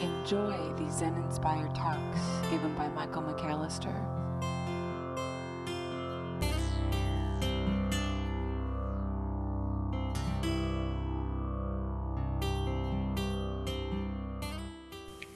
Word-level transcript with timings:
Enjoy 0.00 0.72
these 0.78 0.98
Zen 0.98 1.16
inspired 1.16 1.74
talks 1.74 2.20
given 2.48 2.72
by 2.76 2.86
Michael 2.90 3.22
McAllister. 3.22 3.92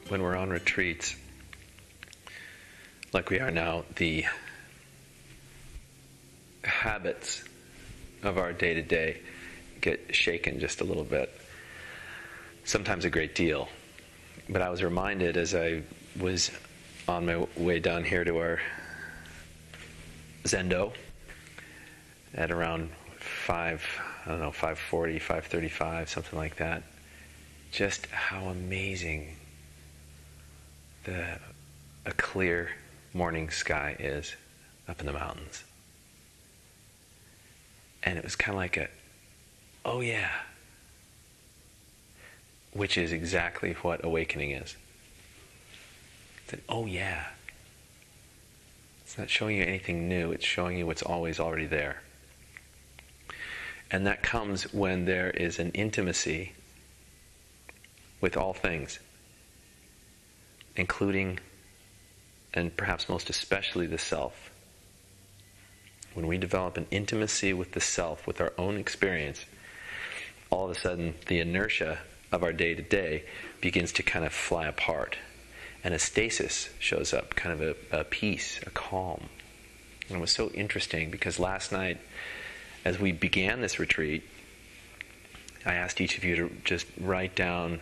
When 0.07 0.23
we're 0.23 0.37
on 0.37 0.51
retreats, 0.51 1.17
like 3.13 3.31
we 3.31 3.41
are 3.41 3.51
now, 3.51 3.83
the 3.97 4.25
habits 6.63 7.43
of 8.25 8.39
our 8.39 8.53
day 8.53 8.75
to 8.75 8.83
day 8.83 9.21
get 9.81 10.15
shaken 10.15 10.59
just 10.59 10.81
a 10.81 10.85
little 10.85 11.05
bit, 11.05 11.33
sometimes 12.65 13.05
a 13.05 13.11
great 13.11 13.35
deal. 13.35 13.69
But 14.49 14.63
I 14.63 14.71
was 14.71 14.83
reminded 14.83 15.37
as 15.37 15.55
I 15.55 15.83
was 16.19 16.51
on 17.07 17.27
my 17.27 17.47
way 17.57 17.79
down 17.79 18.05
here 18.05 18.25
to 18.25 18.39
our 18.39 18.61
Zendo 20.45 20.93
at 22.35 22.51
around 22.51 22.91
5, 23.19 23.87
I 24.27 24.29
don't 24.29 24.41
know, 24.41 24.51
540, 24.51 25.19
535, 25.19 26.09
something 26.09 26.39
like 26.39 26.57
that, 26.57 26.83
just 27.71 28.07
how 28.07 28.47
amazing 28.47 29.37
the 31.05 31.39
a 32.07 32.13
clear 32.13 32.71
morning 33.13 33.51
sky 33.51 33.97
is 33.99 34.35
up 34.89 35.01
in 35.01 35.07
the 35.07 35.13
mountains. 35.13 35.65
And 38.05 38.19
it 38.19 38.25
was 38.25 38.37
kind 38.37 38.55
of 38.55 38.61
like 38.61 38.77
a, 38.77 38.89
oh 39.85 40.01
yeah, 40.01 40.31
which 42.73 42.99
is 42.99 43.13
exactly 43.13 43.73
what 43.83 44.05
awakening 44.05 44.51
is. 44.51 44.77
It's 46.45 46.53
an, 46.53 46.63
oh 46.69 46.87
yeah. 46.87 47.25
It's 49.05 49.17
not 49.17 49.31
showing 49.31 49.57
you 49.57 49.65
anything 49.65 50.09
new, 50.09 50.33
it's 50.33 50.45
showing 50.45 50.77
you 50.77 50.87
what's 50.87 51.03
always 51.03 51.41
already 51.41 51.67
there. 51.67 52.03
And 53.91 54.07
that 54.07 54.23
comes 54.23 54.73
when 54.73 55.05
there 55.05 55.31
is 55.31 55.59
an 55.59 55.71
intimacy 55.71 56.53
with 58.21 58.37
all 58.37 58.53
things, 58.53 58.99
including 60.77 61.39
and 62.53 62.77
perhaps 62.77 63.09
most 63.09 63.31
especially 63.31 63.87
the 63.87 63.99
self. 63.99 64.51
When 66.15 66.27
we 66.27 66.39
develop 66.39 66.77
an 66.77 66.87
intimacy 66.91 67.53
with 67.53 67.73
the 67.73 67.81
self, 67.81 68.27
with 68.27 68.41
our 68.41 68.53
own 68.57 68.77
experience, 68.77 69.45
all 70.51 70.65
of 70.67 70.77
a 70.77 70.81
sudden 70.81 71.15
the 71.27 71.41
inertia 71.41 71.99
of 72.31 72.43
our 72.43 72.53
day 72.53 72.75
to 72.75 72.83
day 72.83 73.25
begins 73.61 73.93
to 73.93 74.03
kind 74.03 74.25
of 74.25 74.33
fly 74.33 74.67
apart. 74.67 75.17
And 75.83 75.93
a 75.93 75.99
stasis 75.99 76.71
shows 76.79 77.13
up, 77.13 77.35
kind 77.35 77.61
of 77.61 77.77
a, 77.93 78.01
a 78.01 78.05
peace, 78.05 78.61
a 78.67 78.71
calm. 78.71 79.29
And 80.09 80.19
it 80.19 80.21
was 80.21 80.33
so 80.33 80.51
interesting 80.51 81.11
because 81.11 81.39
last 81.39 81.73
night, 81.73 81.99
as 82.85 82.99
we 82.99 83.13
began 83.13 83.61
this 83.61 83.79
retreat, 83.79 84.23
I 85.67 85.75
asked 85.75 86.01
each 86.01 86.19
of 86.19 86.25
you 86.25 86.37
to 86.37 86.51
just 86.65 86.87
write 87.01 87.35
down, 87.35 87.81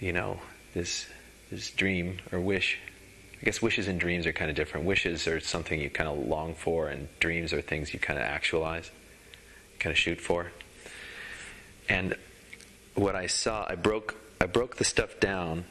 you 0.00 0.12
know, 0.12 0.40
this 0.74 1.06
this 1.50 1.70
dream 1.70 2.18
or 2.32 2.40
wish 2.40 2.78
I 3.42 3.44
guess 3.44 3.60
wishes 3.60 3.88
and 3.88 3.98
dreams 3.98 4.24
are 4.26 4.32
kind 4.32 4.50
of 4.50 4.56
different. 4.56 4.86
Wishes 4.86 5.26
are 5.26 5.40
something 5.40 5.80
you 5.80 5.90
kind 5.90 6.08
of 6.08 6.28
long 6.28 6.54
for, 6.54 6.88
and 6.88 7.08
dreams 7.18 7.52
are 7.52 7.60
things 7.60 7.92
you 7.92 7.98
kind 7.98 8.16
of 8.16 8.24
actualize, 8.24 8.88
kind 9.80 9.92
of 9.92 9.98
shoot 9.98 10.20
for. 10.20 10.52
And 11.88 12.14
what 12.94 13.16
I 13.16 13.26
saw, 13.26 13.66
I 13.68 13.74
broke, 13.74 14.14
I 14.40 14.46
broke 14.46 14.76
the 14.76 14.84
stuff 14.84 15.18
down, 15.18 15.64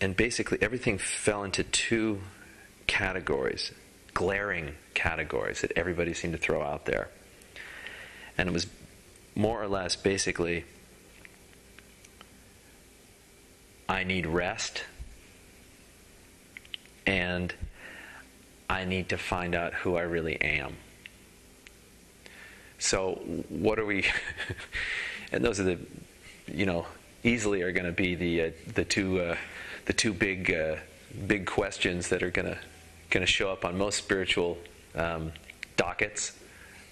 and 0.00 0.16
basically 0.16 0.58
everything 0.60 0.98
fell 0.98 1.44
into 1.44 1.62
two 1.62 2.22
categories, 2.88 3.70
glaring 4.14 4.74
categories 4.94 5.60
that 5.60 5.70
everybody 5.76 6.12
seemed 6.12 6.32
to 6.32 6.40
throw 6.40 6.60
out 6.60 6.86
there. 6.86 7.08
And 8.36 8.48
it 8.48 8.52
was 8.52 8.66
more 9.36 9.62
or 9.62 9.68
less 9.68 9.94
basically 9.94 10.64
I 13.88 14.04
need 14.04 14.26
rest 14.26 14.82
and 17.06 17.54
I 18.68 18.84
need 18.84 19.10
to 19.10 19.18
find 19.18 19.54
out 19.54 19.72
who 19.74 19.96
I 19.96 20.02
really 20.02 20.40
am. 20.40 20.76
So, 22.78 23.14
what 23.48 23.78
are 23.78 23.86
we? 23.86 24.04
and 25.32 25.44
those 25.44 25.60
are 25.60 25.64
the, 25.64 25.78
you 26.46 26.66
know, 26.66 26.86
easily 27.24 27.62
are 27.62 27.72
going 27.72 27.86
to 27.86 27.92
be 27.92 28.14
the 28.14 28.42
uh, 28.42 28.50
the 28.74 28.84
two 28.84 29.20
uh, 29.20 29.36
the 29.86 29.92
two 29.92 30.12
big 30.12 30.52
uh, 30.52 30.76
big 31.26 31.46
questions 31.46 32.08
that 32.08 32.22
are 32.22 32.30
going 32.30 32.46
to 32.46 32.58
going 33.10 33.24
to 33.24 33.32
show 33.32 33.50
up 33.50 33.64
on 33.64 33.78
most 33.78 33.96
spiritual 33.96 34.58
um, 34.94 35.32
dockets. 35.76 36.36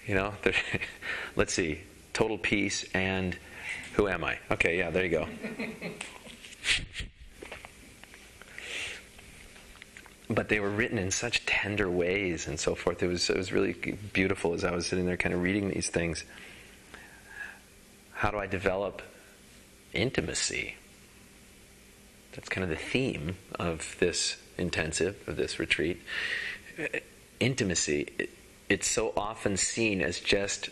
You 0.06 0.15
know, 0.15 0.34
let's 1.37 1.53
see, 1.53 1.81
total 2.12 2.38
peace 2.38 2.84
and 2.94 3.37
who 3.94 4.09
am 4.09 4.25
I? 4.25 4.38
Okay, 4.50 4.78
yeah, 4.78 4.91
there 4.91 5.05
you 5.05 5.11
go. 5.11 5.28
but 10.31 10.49
they 10.49 10.61
were 10.61 10.71
written 10.71 10.99
in 10.99 11.11
such 11.11 11.45
tender 11.47 11.91
ways 11.91 12.47
and 12.47 12.59
so 12.59 12.75
forth. 12.75 13.03
It 13.03 13.09
was 13.09 13.29
it 13.31 13.37
was 13.37 13.53
really 13.53 13.73
beautiful 14.13 14.55
as 14.55 14.65
I 14.65 14.73
was 14.73 14.87
sitting 14.87 15.07
there, 15.07 15.17
kind 15.17 15.35
of 15.35 15.43
reading 15.43 15.69
these 15.69 15.89
things. 15.89 16.25
How 18.13 18.31
do 18.31 18.39
I 18.39 18.47
develop 18.47 19.03
intimacy? 19.93 20.77
That's 22.33 22.49
kind 22.49 22.65
of 22.65 22.71
the 22.71 22.77
theme 22.77 23.37
of 23.59 23.97
this 24.01 24.37
intensive, 24.59 25.17
of 25.27 25.37
this 25.37 25.59
retreat. 25.59 26.01
Intimacy. 27.39 28.09
It's 28.69 28.89
so 28.89 29.13
often 29.17 29.57
seen 29.57 30.01
as 30.01 30.21
just 30.21 30.71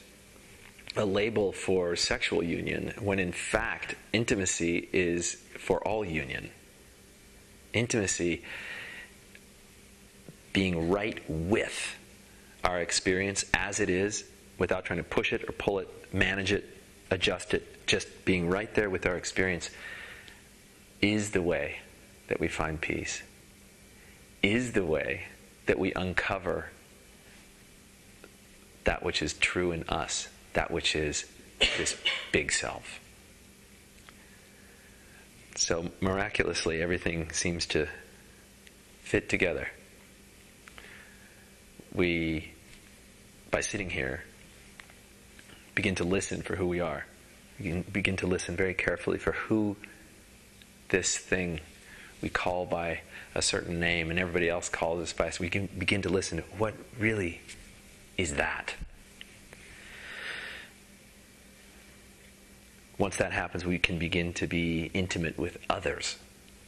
a 0.96 1.04
label 1.04 1.52
for 1.52 1.94
sexual 1.96 2.42
union, 2.42 2.94
when 3.00 3.18
in 3.18 3.32
fact, 3.32 3.94
intimacy 4.12 4.88
is 4.92 5.41
for 5.62 5.80
all 5.86 6.04
union. 6.04 6.50
Intimacy 7.72 8.42
being 10.52 10.90
right 10.90 11.22
with 11.28 11.96
our 12.64 12.80
experience 12.80 13.44
as 13.54 13.78
it 13.78 13.88
is 13.88 14.24
without 14.58 14.84
trying 14.84 14.98
to 14.98 15.04
push 15.04 15.32
it 15.32 15.48
or 15.48 15.52
pull 15.52 15.78
it, 15.78 15.88
manage 16.12 16.52
it, 16.52 16.68
adjust 17.10 17.54
it, 17.54 17.86
just 17.86 18.24
being 18.24 18.50
right 18.50 18.74
there 18.74 18.90
with 18.90 19.06
our 19.06 19.16
experience 19.16 19.70
is 21.00 21.30
the 21.30 21.42
way 21.42 21.76
that 22.26 22.40
we 22.40 22.48
find 22.48 22.80
peace, 22.80 23.22
is 24.42 24.72
the 24.72 24.84
way 24.84 25.24
that 25.66 25.78
we 25.78 25.92
uncover 25.94 26.70
that 28.84 29.04
which 29.04 29.22
is 29.22 29.34
true 29.34 29.70
in 29.70 29.84
us, 29.88 30.28
that 30.54 30.72
which 30.72 30.96
is 30.96 31.24
this 31.78 31.96
big 32.32 32.50
self. 32.50 32.98
So 35.62 35.92
miraculously, 36.00 36.82
everything 36.82 37.30
seems 37.30 37.66
to 37.66 37.86
fit 39.02 39.28
together. 39.28 39.68
We, 41.94 42.50
by 43.52 43.60
sitting 43.60 43.88
here, 43.88 44.24
begin 45.76 45.94
to 45.94 46.04
listen 46.04 46.42
for 46.42 46.56
who 46.56 46.66
we 46.66 46.80
are. 46.80 47.06
We 47.60 47.84
begin 47.92 48.16
to 48.16 48.26
listen 48.26 48.56
very 48.56 48.74
carefully 48.74 49.18
for 49.18 49.30
who 49.30 49.76
this 50.88 51.16
thing 51.16 51.60
we 52.20 52.28
call 52.28 52.66
by 52.66 53.02
a 53.32 53.40
certain 53.40 53.78
name 53.78 54.10
and 54.10 54.18
everybody 54.18 54.48
else 54.48 54.68
calls 54.68 55.00
us 55.00 55.12
by. 55.12 55.30
So 55.30 55.42
we 55.42 55.48
can 55.48 55.68
begin 55.78 56.02
to 56.02 56.08
listen 56.08 56.38
to 56.38 56.44
what 56.58 56.74
really 56.98 57.40
is 58.18 58.34
that. 58.34 58.74
Once 62.98 63.16
that 63.16 63.32
happens, 63.32 63.64
we 63.64 63.78
can 63.78 63.98
begin 63.98 64.32
to 64.34 64.46
be 64.46 64.90
intimate 64.94 65.38
with 65.38 65.58
others 65.70 66.16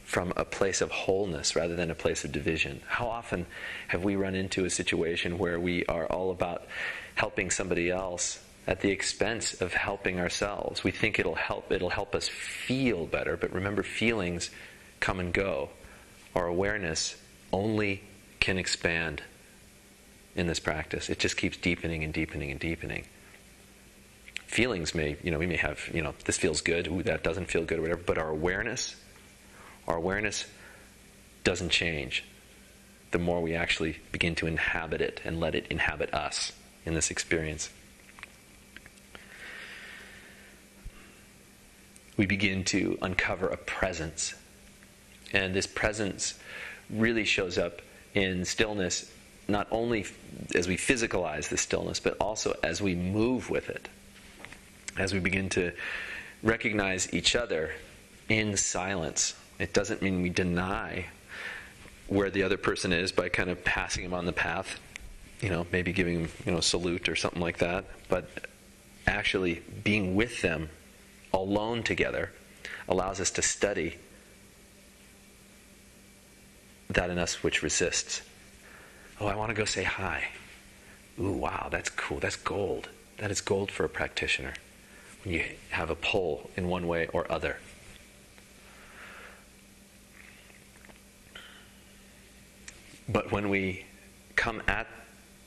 from 0.03 0.31
a 0.35 0.45
place 0.45 0.81
of 0.81 0.91
wholeness 0.91 1.55
rather 1.55 1.75
than 1.75 1.89
a 1.89 1.95
place 1.95 2.23
of 2.23 2.31
division. 2.31 2.81
How 2.87 3.07
often 3.07 3.45
have 3.87 4.03
we 4.03 4.15
run 4.15 4.35
into 4.35 4.65
a 4.65 4.69
situation 4.69 5.37
where 5.37 5.59
we 5.59 5.85
are 5.85 6.05
all 6.05 6.31
about 6.31 6.67
helping 7.15 7.49
somebody 7.49 7.89
else 7.89 8.39
at 8.67 8.81
the 8.81 8.91
expense 8.91 9.59
of 9.61 9.73
helping 9.73 10.19
ourselves? 10.19 10.83
We 10.83 10.91
think 10.91 11.19
it'll 11.19 11.35
help 11.35 11.71
it'll 11.71 11.89
help 11.89 12.13
us 12.13 12.27
feel 12.27 13.07
better, 13.07 13.35
but 13.35 13.51
remember 13.51 13.81
feelings 13.81 14.51
come 14.99 15.19
and 15.19 15.33
go. 15.33 15.69
Our 16.35 16.47
awareness 16.47 17.15
only 17.51 18.03
can 18.39 18.57
expand 18.57 19.23
in 20.35 20.47
this 20.47 20.59
practice. 20.59 21.09
It 21.09 21.17
just 21.17 21.37
keeps 21.37 21.57
deepening 21.57 22.03
and 22.03 22.13
deepening 22.13 22.51
and 22.51 22.59
deepening 22.59 23.05
feelings 24.47 24.95
may, 24.95 25.17
you 25.23 25.31
know, 25.31 25.39
we 25.39 25.47
may 25.47 25.57
have, 25.57 25.89
you 25.93 26.01
know, 26.01 26.13
this 26.25 26.37
feels 26.37 26.61
good, 26.61 26.87
ooh, 26.87 27.03
that 27.03 27.23
doesn't 27.23 27.45
feel 27.47 27.63
good, 27.65 27.79
or 27.79 27.81
whatever, 27.81 28.01
but 28.05 28.17
our 28.17 28.29
awareness, 28.29 28.95
our 29.87 29.97
awareness 29.97 30.45
doesn't 31.43 31.69
change. 31.69 32.23
the 33.15 33.19
more 33.19 33.41
we 33.41 33.55
actually 33.55 33.97
begin 34.11 34.35
to 34.35 34.45
inhabit 34.45 34.99
it 34.99 35.21
and 35.23 35.39
let 35.39 35.55
it 35.55 35.65
inhabit 35.69 36.13
us 36.13 36.51
in 36.85 36.93
this 36.93 37.09
experience. 37.09 37.69
We 42.17 42.25
begin 42.25 42.65
to 42.65 42.97
uncover 43.01 43.47
a 43.47 43.55
presence. 43.55 44.35
And 45.31 45.55
this 45.55 45.65
presence 45.65 46.37
really 46.89 47.23
shows 47.23 47.57
up 47.57 47.81
in 48.13 48.43
stillness, 48.43 49.09
not 49.47 49.69
only 49.71 50.05
as 50.53 50.67
we 50.67 50.75
physicalize 50.75 51.47
the 51.47 51.57
stillness, 51.57 52.01
but 52.01 52.17
also 52.19 52.53
as 52.63 52.81
we 52.81 52.95
move 52.95 53.49
with 53.49 53.69
it. 53.69 53.87
As 54.97 55.13
we 55.13 55.19
begin 55.19 55.49
to 55.49 55.71
recognize 56.45 57.11
each 57.13 57.35
other 57.35 57.71
in 58.29 58.55
silence. 58.55 59.35
It 59.59 59.73
doesn't 59.73 60.01
mean 60.01 60.21
we 60.21 60.29
deny 60.29 61.07
where 62.07 62.29
the 62.29 62.43
other 62.43 62.57
person 62.57 62.93
is 62.93 63.11
by 63.11 63.29
kind 63.29 63.49
of 63.49 63.63
passing 63.63 64.05
him 64.05 64.13
on 64.13 64.25
the 64.25 64.33
path, 64.33 64.79
you 65.41 65.49
know, 65.49 65.65
maybe 65.71 65.91
giving 65.91 66.29
you 66.45 66.51
know, 66.51 66.59
a 66.59 66.63
salute 66.63 67.09
or 67.09 67.15
something 67.15 67.41
like 67.41 67.57
that, 67.57 67.85
but 68.09 68.29
actually 69.07 69.61
being 69.83 70.15
with 70.15 70.41
them 70.41 70.69
alone 71.33 71.83
together 71.83 72.31
allows 72.87 73.19
us 73.19 73.31
to 73.31 73.41
study 73.41 73.97
that 76.89 77.09
in 77.09 77.17
us 77.17 77.43
which 77.43 77.63
resists. 77.63 78.21
Oh, 79.19 79.25
I 79.25 79.35
want 79.35 79.49
to 79.49 79.55
go 79.55 79.65
say 79.65 79.83
hi. 79.83 80.25
Ooh, 81.19 81.31
wow, 81.31 81.69
that's 81.71 81.89
cool. 81.89 82.19
That's 82.19 82.35
gold. 82.35 82.89
That 83.17 83.31
is 83.31 83.41
gold 83.41 83.71
for 83.71 83.85
a 83.85 83.89
practitioner 83.89 84.53
you 85.25 85.43
have 85.71 85.89
a 85.89 85.95
pull 85.95 86.49
in 86.55 86.67
one 86.67 86.87
way 86.87 87.07
or 87.07 87.29
other. 87.31 87.57
But 93.09 93.31
when 93.31 93.49
we 93.49 93.85
come 94.35 94.61
at 94.67 94.87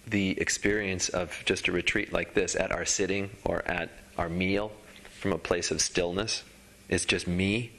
the 0.06 0.40
experience 0.40 1.08
of 1.08 1.42
just 1.44 1.68
a 1.68 1.72
retreat 1.72 2.12
like 2.12 2.34
this, 2.34 2.56
at 2.56 2.72
our 2.72 2.84
sitting 2.84 3.30
or 3.44 3.66
at 3.66 3.90
our 4.16 4.28
meal 4.28 4.72
from 5.20 5.32
a 5.32 5.38
place 5.38 5.70
of 5.70 5.80
stillness, 5.80 6.44
it's 6.88 7.04
just 7.04 7.26
me 7.26 7.72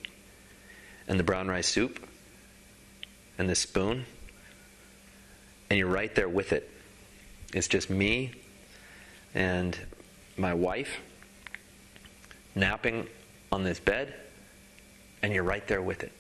and 1.08 1.20
the 1.20 1.24
brown 1.24 1.48
rice 1.48 1.68
soup 1.68 2.00
and 3.38 3.50
the 3.50 3.56
spoon, 3.56 4.06
and 5.70 5.80
you're 5.80 5.88
right 5.88 6.14
there 6.14 6.30
with 6.30 6.52
it. 6.52 6.70
It's 7.54 7.68
just 7.68 7.90
me 7.90 8.34
and 9.34 9.78
my 10.38 10.54
wife 10.54 11.00
napping 12.60 13.08
on 13.52 13.64
this 13.64 13.80
bed, 13.80 14.14
and 15.22 15.34
you're 15.34 15.44
right 15.44 15.66
there 15.68 15.82
with 15.82 16.04
it. 16.04 16.12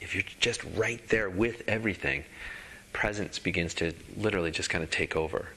If 0.00 0.14
you're 0.14 0.24
just 0.40 0.62
right 0.74 1.06
there 1.08 1.30
with 1.30 1.62
everything, 1.68 2.24
presence 2.92 3.38
begins 3.38 3.74
to 3.74 3.92
literally 4.16 4.50
just 4.50 4.70
kind 4.70 4.84
of 4.84 4.90
take 4.90 5.16
over 5.16 5.48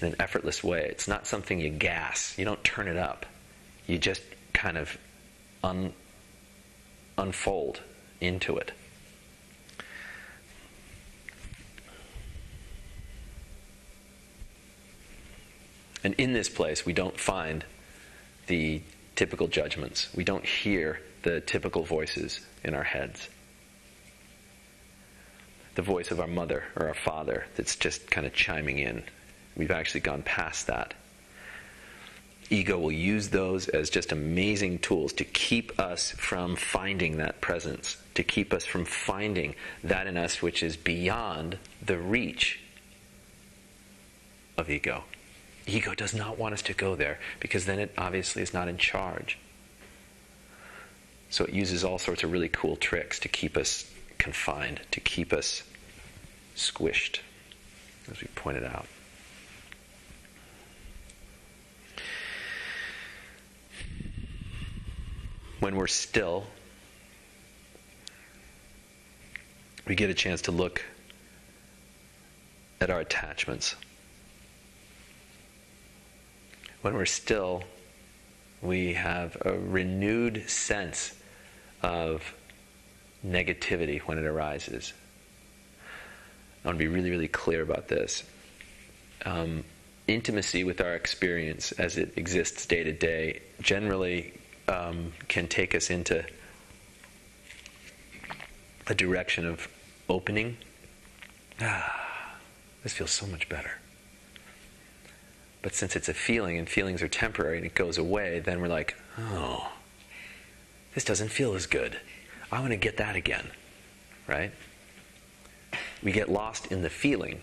in 0.00 0.08
an 0.08 0.16
effortless 0.18 0.62
way. 0.64 0.86
It's 0.88 1.08
not 1.08 1.26
something 1.26 1.60
you 1.60 1.70
gas, 1.70 2.38
you 2.38 2.44
don't 2.44 2.62
turn 2.64 2.88
it 2.88 2.96
up. 2.96 3.26
You 3.86 3.98
just 3.98 4.22
kind 4.54 4.78
of 4.78 4.96
un- 5.62 5.92
unfold 7.18 7.80
into 8.20 8.56
it. 8.56 8.72
And 16.02 16.14
in 16.14 16.34
this 16.34 16.50
place, 16.50 16.84
we 16.84 16.92
don't 16.92 17.18
find 17.18 17.64
the 18.46 18.82
typical 19.16 19.48
judgments. 19.48 20.08
We 20.14 20.24
don't 20.24 20.44
hear 20.44 21.00
the 21.22 21.40
typical 21.40 21.82
voices 21.84 22.40
in 22.62 22.74
our 22.74 22.82
heads. 22.82 23.28
The 25.74 25.82
voice 25.82 26.10
of 26.10 26.20
our 26.20 26.26
mother 26.26 26.64
or 26.76 26.88
our 26.88 26.94
father 26.94 27.46
that's 27.56 27.76
just 27.76 28.10
kind 28.10 28.26
of 28.26 28.32
chiming 28.32 28.78
in. 28.78 29.02
We've 29.56 29.70
actually 29.70 30.00
gone 30.00 30.22
past 30.22 30.68
that. 30.68 30.94
Ego 32.50 32.78
will 32.78 32.92
use 32.92 33.30
those 33.30 33.68
as 33.68 33.88
just 33.90 34.12
amazing 34.12 34.78
tools 34.80 35.12
to 35.14 35.24
keep 35.24 35.78
us 35.80 36.10
from 36.12 36.56
finding 36.56 37.16
that 37.16 37.40
presence, 37.40 37.96
to 38.14 38.22
keep 38.22 38.52
us 38.52 38.64
from 38.64 38.84
finding 38.84 39.54
that 39.82 40.06
in 40.06 40.16
us 40.16 40.42
which 40.42 40.62
is 40.62 40.76
beyond 40.76 41.58
the 41.82 41.98
reach 41.98 42.60
of 44.58 44.68
ego. 44.68 45.04
Ego 45.66 45.94
does 45.94 46.14
not 46.14 46.38
want 46.38 46.52
us 46.52 46.62
to 46.62 46.74
go 46.74 46.94
there 46.94 47.18
because 47.40 47.64
then 47.64 47.78
it 47.78 47.92
obviously 47.96 48.42
is 48.42 48.52
not 48.52 48.68
in 48.68 48.76
charge. 48.76 49.38
So 51.30 51.44
it 51.44 51.52
uses 51.52 51.84
all 51.84 51.98
sorts 51.98 52.22
of 52.22 52.32
really 52.32 52.48
cool 52.48 52.76
tricks 52.76 53.18
to 53.20 53.28
keep 53.28 53.56
us 53.56 53.90
confined, 54.18 54.80
to 54.92 55.00
keep 55.00 55.32
us 55.32 55.62
squished, 56.54 57.20
as 58.10 58.20
we 58.20 58.28
pointed 58.34 58.64
out. 58.64 58.86
When 65.60 65.76
we're 65.76 65.86
still, 65.86 66.44
we 69.86 69.94
get 69.94 70.10
a 70.10 70.14
chance 70.14 70.42
to 70.42 70.52
look 70.52 70.84
at 72.80 72.90
our 72.90 73.00
attachments 73.00 73.74
when 76.84 76.92
we're 76.92 77.06
still, 77.06 77.64
we 78.60 78.92
have 78.92 79.38
a 79.40 79.52
renewed 79.54 80.50
sense 80.50 81.14
of 81.82 82.34
negativity 83.26 84.00
when 84.00 84.18
it 84.18 84.26
arises. 84.26 84.92
I 86.62 86.68
want 86.68 86.78
to 86.78 86.84
be 86.84 86.88
really, 86.88 87.10
really 87.10 87.26
clear 87.26 87.62
about 87.62 87.88
this. 87.88 88.22
Um, 89.24 89.64
intimacy 90.06 90.62
with 90.62 90.82
our 90.82 90.94
experience 90.94 91.72
as 91.72 91.96
it 91.96 92.18
exists 92.18 92.66
day 92.66 92.84
to 92.84 92.92
day 92.92 93.40
generally 93.62 94.34
um, 94.68 95.14
can 95.28 95.48
take 95.48 95.74
us 95.74 95.88
into 95.88 96.22
a 98.88 98.94
direction 98.94 99.46
of 99.46 99.68
opening. 100.10 100.58
Ah, 101.62 102.34
this 102.82 102.92
feels 102.92 103.10
so 103.10 103.26
much 103.26 103.48
better. 103.48 103.78
But 105.64 105.74
since 105.74 105.96
it's 105.96 106.10
a 106.10 106.14
feeling 106.14 106.58
and 106.58 106.68
feelings 106.68 107.00
are 107.00 107.08
temporary 107.08 107.56
and 107.56 107.64
it 107.64 107.74
goes 107.74 107.96
away, 107.96 108.38
then 108.38 108.60
we're 108.60 108.68
like, 108.68 108.94
oh, 109.18 109.72
this 110.94 111.04
doesn't 111.04 111.30
feel 111.30 111.54
as 111.54 111.64
good. 111.64 111.98
I 112.52 112.60
want 112.60 112.72
to 112.72 112.76
get 112.76 112.98
that 112.98 113.16
again. 113.16 113.46
Right? 114.26 114.52
We 116.02 116.12
get 116.12 116.28
lost 116.28 116.70
in 116.70 116.82
the 116.82 116.90
feeling 116.90 117.40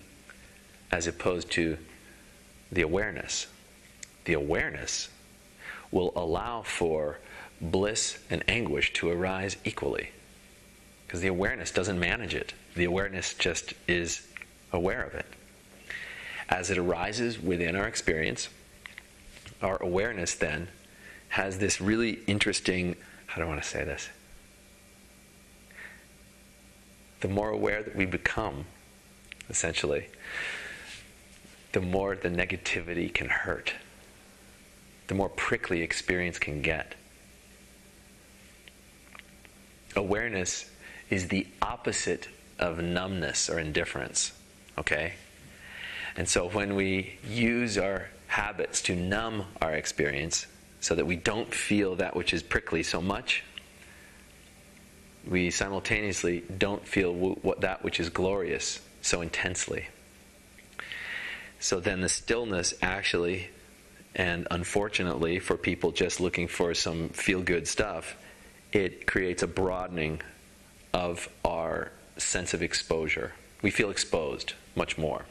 as 0.91 1.07
opposed 1.07 1.49
to 1.53 1.79
the 2.71 2.83
awareness. 2.83 3.47
The 4.25 4.33
awareness 4.33 5.09
will 5.89 6.13
allow 6.15 6.61
for 6.61 7.17
bliss 7.59 8.19
and 8.29 8.43
anguish 8.47 8.93
to 8.93 9.09
arise 9.09 9.57
equally. 9.65 10.11
Because 11.07 11.21
the 11.21 11.27
awareness 11.27 11.71
doesn't 11.71 11.99
manage 11.99 12.35
it, 12.35 12.53
the 12.75 12.85
awareness 12.85 13.33
just 13.33 13.73
is 13.87 14.27
aware 14.71 15.01
of 15.01 15.15
it 15.15 15.25
as 16.51 16.69
it 16.69 16.77
arises 16.77 17.39
within 17.41 17.75
our 17.75 17.87
experience, 17.87 18.49
our 19.61 19.81
awareness 19.81 20.35
then 20.35 20.67
has 21.29 21.57
this 21.57 21.79
really 21.79 22.19
interesting 22.27 22.95
how 23.31 23.37
do 23.37 23.45
I 23.45 23.47
want 23.47 23.63
to 23.63 23.67
say 23.67 23.85
this? 23.85 24.09
The 27.21 27.29
more 27.29 27.49
aware 27.49 27.81
that 27.81 27.95
we 27.95 28.05
become, 28.05 28.65
essentially, 29.49 30.07
the 31.71 31.79
more 31.79 32.17
the 32.17 32.27
negativity 32.27 33.13
can 33.13 33.29
hurt, 33.29 33.73
the 35.07 35.15
more 35.15 35.29
prickly 35.29 35.81
experience 35.81 36.39
can 36.39 36.61
get. 36.61 36.95
Awareness 39.95 40.69
is 41.09 41.29
the 41.29 41.47
opposite 41.61 42.27
of 42.59 42.79
numbness 42.79 43.49
or 43.49 43.59
indifference, 43.59 44.33
okay? 44.77 45.13
And 46.15 46.27
so 46.27 46.49
when 46.49 46.75
we 46.75 47.17
use 47.27 47.77
our 47.77 48.09
habits 48.27 48.81
to 48.83 48.95
numb 48.95 49.45
our 49.61 49.73
experience 49.73 50.47
so 50.79 50.95
that 50.95 51.05
we 51.05 51.15
don't 51.15 51.53
feel 51.53 51.95
that 51.95 52.15
which 52.15 52.33
is 52.33 52.43
prickly 52.43 52.83
so 52.83 53.01
much, 53.01 53.43
we 55.27 55.51
simultaneously 55.51 56.43
don't 56.57 56.87
feel 56.87 57.13
what 57.13 57.61
that 57.61 57.83
which 57.83 57.99
is 57.99 58.09
glorious 58.09 58.79
so 59.01 59.21
intensely. 59.21 59.87
So 61.59 61.79
then 61.79 62.01
the 62.01 62.09
stillness 62.09 62.73
actually, 62.81 63.49
and 64.15 64.47
unfortunately 64.49 65.39
for 65.39 65.57
people 65.57 65.91
just 65.91 66.19
looking 66.19 66.47
for 66.47 66.73
some 66.73 67.09
feel 67.09 67.41
good 67.41 67.67
stuff, 67.67 68.15
it 68.71 69.05
creates 69.05 69.43
a 69.43 69.47
broadening 69.47 70.21
of 70.93 71.29
our 71.45 71.91
sense 72.17 72.53
of 72.53 72.63
exposure. 72.63 73.33
We 73.61 73.69
feel 73.69 73.91
exposed 73.91 74.53
much 74.75 74.97
more. 74.97 75.25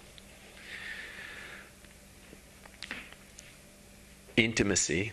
Intimacy 4.36 5.12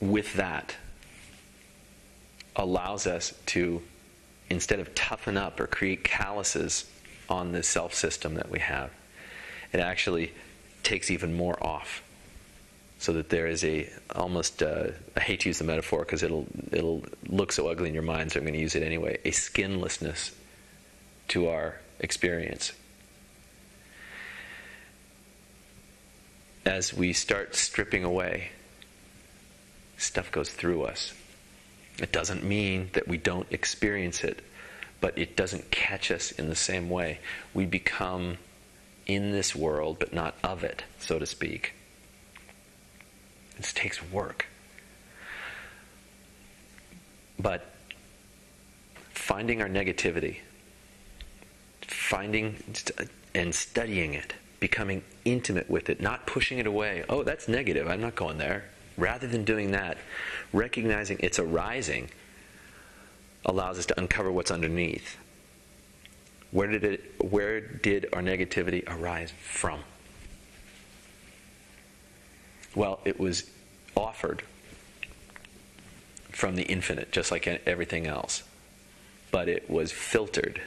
with 0.00 0.34
that 0.34 0.76
allows 2.56 3.06
us 3.06 3.34
to, 3.46 3.82
instead 4.50 4.80
of 4.80 4.94
toughen 4.94 5.36
up 5.36 5.58
or 5.58 5.66
create 5.66 6.04
calluses 6.04 6.86
on 7.28 7.52
the 7.52 7.62
self 7.62 7.94
system 7.94 8.34
that 8.34 8.50
we 8.50 8.58
have. 8.58 8.90
It 9.72 9.80
actually 9.80 10.32
takes 10.82 11.10
even 11.10 11.34
more 11.34 11.60
off. 11.64 12.02
So 12.98 13.12
that 13.14 13.28
there 13.28 13.48
is 13.48 13.64
a 13.64 13.90
almost 14.14 14.62
uh, 14.62 14.88
I 15.16 15.20
hate 15.20 15.40
to 15.40 15.48
use 15.48 15.58
the 15.58 15.64
metaphor 15.64 16.00
because 16.00 16.22
it'll 16.22 16.46
it'll 16.72 17.04
look 17.26 17.52
so 17.52 17.68
ugly 17.68 17.88
in 17.88 17.94
your 17.94 18.02
mind, 18.04 18.32
so 18.32 18.38
I'm 18.38 18.44
going 18.44 18.54
to 18.54 18.60
use 18.60 18.76
it 18.76 18.82
anyway. 18.82 19.18
A 19.24 19.30
skinlessness 19.30 20.34
to 21.28 21.48
our 21.48 21.80
experience. 22.00 22.72
As 26.66 26.94
we 26.94 27.12
start 27.12 27.54
stripping 27.54 28.04
away, 28.04 28.50
stuff 29.98 30.32
goes 30.32 30.48
through 30.48 30.84
us. 30.84 31.12
It 31.98 32.10
doesn't 32.10 32.42
mean 32.42 32.90
that 32.94 33.06
we 33.06 33.18
don't 33.18 33.46
experience 33.50 34.24
it, 34.24 34.42
but 35.00 35.16
it 35.18 35.36
doesn't 35.36 35.70
catch 35.70 36.10
us 36.10 36.32
in 36.32 36.48
the 36.48 36.56
same 36.56 36.88
way. 36.88 37.18
We 37.52 37.66
become 37.66 38.38
in 39.06 39.32
this 39.32 39.54
world, 39.54 39.98
but 39.98 40.14
not 40.14 40.34
of 40.42 40.64
it, 40.64 40.84
so 40.98 41.18
to 41.18 41.26
speak. 41.26 41.74
This 43.58 43.72
takes 43.72 44.02
work. 44.10 44.46
But 47.38 47.70
finding 49.12 49.60
our 49.60 49.68
negativity, 49.68 50.38
finding 51.82 52.56
and 53.34 53.54
studying 53.54 54.14
it, 54.14 54.32
becoming 54.64 55.02
intimate 55.26 55.68
with 55.68 55.90
it, 55.90 56.00
not 56.00 56.26
pushing 56.26 56.56
it 56.56 56.66
away. 56.66 57.04
Oh, 57.10 57.22
that's 57.22 57.48
negative. 57.48 57.86
I'm 57.86 58.00
not 58.00 58.14
going 58.14 58.38
there. 58.38 58.64
Rather 58.96 59.26
than 59.26 59.44
doing 59.44 59.72
that, 59.72 59.98
recognizing 60.54 61.18
it's 61.20 61.38
arising 61.38 62.08
allows 63.44 63.78
us 63.78 63.84
to 63.84 64.00
uncover 64.00 64.32
what's 64.32 64.50
underneath. 64.50 65.18
Where 66.50 66.66
did 66.66 66.82
it 66.82 67.14
where 67.22 67.60
did 67.60 68.06
our 68.14 68.22
negativity 68.22 68.82
arise 68.88 69.34
from? 69.38 69.80
Well, 72.74 73.00
it 73.04 73.20
was 73.20 73.50
offered 73.94 74.44
from 76.30 76.56
the 76.56 76.62
infinite, 76.62 77.12
just 77.12 77.30
like 77.30 77.46
everything 77.46 78.06
else. 78.06 78.42
But 79.30 79.50
it 79.50 79.68
was 79.68 79.92
filtered 79.92 80.62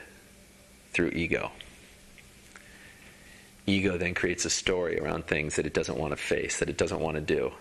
through 0.93 1.09
ego. 1.15 1.49
Ego 3.67 3.97
then 3.97 4.13
creates 4.13 4.45
a 4.45 4.49
story 4.49 4.97
around 4.97 5.27
things 5.27 5.57
that 5.57 5.65
it 5.65 5.73
doesn't 5.73 5.97
want 5.97 6.11
to 6.11 6.17
face, 6.17 6.59
that 6.59 6.69
it 6.69 6.77
doesn't 6.77 7.01
want 7.01 7.15
to 7.15 7.21
do. 7.21 7.51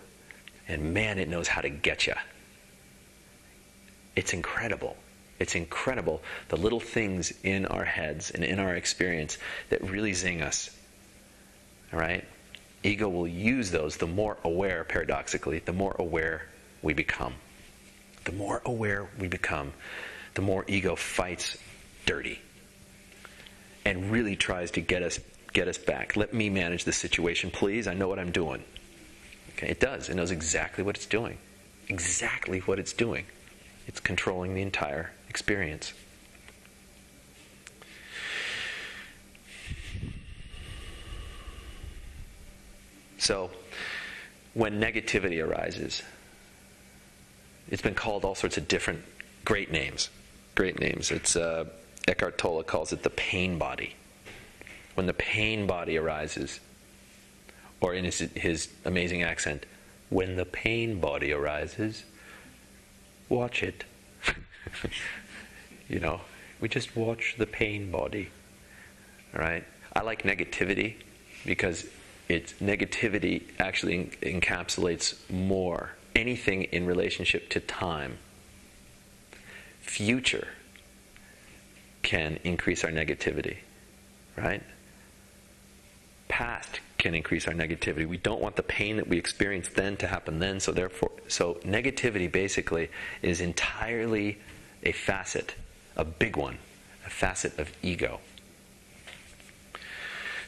And 0.69 0.95
man, 0.95 1.19
it 1.19 1.29
knows 1.29 1.49
how 1.49 1.61
to 1.61 1.69
get 1.69 2.07
you. 2.07 2.15
It's 4.15 4.33
incredible. 4.33 4.97
It's 5.39 5.57
incredible 5.57 6.23
the 6.49 6.57
little 6.57 6.81
things 6.81 7.33
in 7.43 7.67
our 7.67 7.85
heads 7.85 8.31
and 8.31 8.45
in 8.45 8.61
our 8.61 8.75
experience 8.77 9.37
that 9.69 9.83
really 9.83 10.13
zing 10.13 10.43
us. 10.43 10.71
All 11.93 11.99
right? 11.99 12.25
Ego 12.85 13.09
will 13.09 13.27
use 13.29 13.73
those 13.73 13.97
the 13.97 14.07
more 14.07 14.39
aware, 14.45 14.85
paradoxically, 14.85 15.59
the 15.59 15.73
more 15.73 15.97
aware 15.99 16.49
we 16.83 16.95
become. 16.95 17.35
The 18.25 18.33
more 18.33 18.63
aware 18.65 19.09
we 19.19 19.27
become, 19.27 19.73
the 20.35 20.43
more 20.43 20.65
ego 20.69 20.95
fights 20.95 21.59
dirty 22.07 22.41
and 23.85 24.11
really 24.11 24.37
tries 24.37 24.73
to 24.73 24.81
get 24.81 25.03
us 25.03 25.21
get 25.57 25.69
us 25.69 25.79
back. 25.79 26.17
Let 26.17 26.35
me 26.35 26.51
manage 26.51 26.85
the 26.85 26.93
situation, 26.93 27.51
please. 27.51 27.87
I 27.87 27.95
know 27.95 28.09
what 28.09 28.19
I'm 28.19 28.31
doing. 28.31 28.63
Okay, 29.55 29.69
it 29.69 29.81
does. 29.81 30.11
It 30.11 30.15
knows 30.15 30.31
exactly 30.31 30.85
what 30.85 30.97
it's 30.97 31.07
doing. 31.07 31.39
Exactly 31.89 32.59
what 32.61 32.79
it's 32.79 32.93
doing. 32.93 33.25
It's 33.87 33.99
controlling 33.99 34.53
the 34.55 34.61
entire 34.61 35.13
experience. 35.31 35.95
So, 43.17 43.51
when 44.53 44.79
negativity 44.79 45.43
arises, 45.43 46.03
it's 47.71 47.81
been 47.81 47.95
called 47.95 48.27
all 48.27 48.35
sorts 48.35 48.59
of 48.59 48.69
different 48.69 49.03
great 49.47 49.73
names. 49.73 50.11
Great 50.55 50.79
names. 50.79 51.11
It's 51.11 51.35
uh, 51.35 51.65
Eckhart 52.07 52.37
Tolle 52.37 52.63
calls 52.63 52.93
it 52.93 53.03
the 53.03 53.11
pain 53.11 53.57
body. 53.57 53.95
When 54.97 55.07
the 55.07 55.15
pain 55.15 55.67
body 55.67 55.97
arises, 55.99 56.59
or 57.81 57.95
in 57.95 58.05
his, 58.05 58.19
his 58.35 58.69
amazing 58.85 59.23
accent, 59.23 59.67
when 60.09 60.37
the 60.37 60.47
pain 60.47 61.01
body 61.01 61.33
arises, 61.33 62.05
watch 63.29 63.63
it. 63.63 63.85
you 65.89 66.01
know, 66.01 66.23
we 66.61 66.69
just 66.69 66.97
watch 66.97 67.35
the 67.37 67.47
pain 67.47 67.91
body. 67.91 68.31
All 69.35 69.41
right? 69.41 69.65
I 69.95 70.01
like 70.01 70.23
negativity 70.23 70.95
because 71.45 71.87
it's 72.29 72.55
negativity 72.55 73.43
actually 73.59 74.07
encapsulates 74.23 75.15
more 75.31 75.91
anything 76.15 76.65
in 76.65 76.87
relationship 76.87 77.51
to 77.51 77.61
time. 77.61 78.17
Future 79.83 80.49
can 82.03 82.39
increase 82.45 82.83
our 82.83 82.91
negativity, 82.91 83.59
right? 84.37 84.63
Past 86.37 86.81
can 86.99 87.15
increase 87.15 87.49
our 87.49 87.55
negativity. 87.55 88.07
We 88.07 88.19
don't 88.19 88.43
want 88.43 88.57
the 88.57 88.63
pain 88.63 88.99
that 88.99 89.09
we 89.09 89.17
experienced 89.17 89.75
then 89.75 89.97
to 89.97 90.07
happen 90.07 90.39
then, 90.39 90.61
so 90.61 90.71
therefore 90.71 91.13
so 91.29 91.55
negativity 91.65 92.31
basically 92.31 92.91
is 93.23 93.41
entirely 93.41 94.37
a 94.83 94.93
facet, 94.93 95.55
a 95.97 96.05
big 96.05 96.37
one, 96.37 96.59
a 97.07 97.09
facet 97.09 97.59
of 97.59 97.73
ego. 97.83 98.21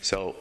So 0.03 0.37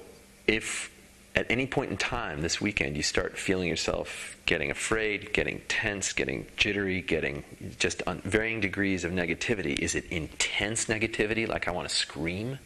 if 0.48 0.92
at 1.34 1.46
any 1.50 1.66
point 1.66 1.92
in 1.92 1.98
time 1.98 2.42
this 2.42 2.60
weekend 2.60 2.98
you 2.98 3.04
start 3.04 3.38
feeling 3.38 3.70
yourself 3.70 4.36
getting 4.46 4.70
afraid, 4.70 5.32
getting 5.32 5.62
tense, 5.70 6.12
getting 6.12 6.46
jittery, 6.58 7.00
getting 7.00 7.46
just 7.80 8.02
varying 8.26 8.60
degrees 8.60 9.06
of 9.06 9.14
negativity, 9.14 9.80
is 9.80 9.96
it 9.96 10.04
intense 10.12 10.88
negativity, 10.88 11.48
like 11.48 11.70
I 11.70 11.72
want 11.72 11.88
to 11.88 11.96
scream? 11.96 12.60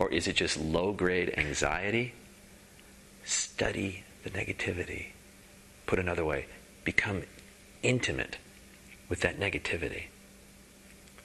Or 0.00 0.10
is 0.10 0.26
it 0.26 0.34
just 0.34 0.58
low 0.58 0.92
grade 0.92 1.34
anxiety? 1.36 2.14
Study 3.24 4.02
the 4.24 4.30
negativity. 4.30 5.08
Put 5.86 5.98
another 5.98 6.24
way, 6.24 6.46
become 6.84 7.22
intimate 7.82 8.38
with 9.10 9.20
that 9.20 9.38
negativity. 9.38 10.04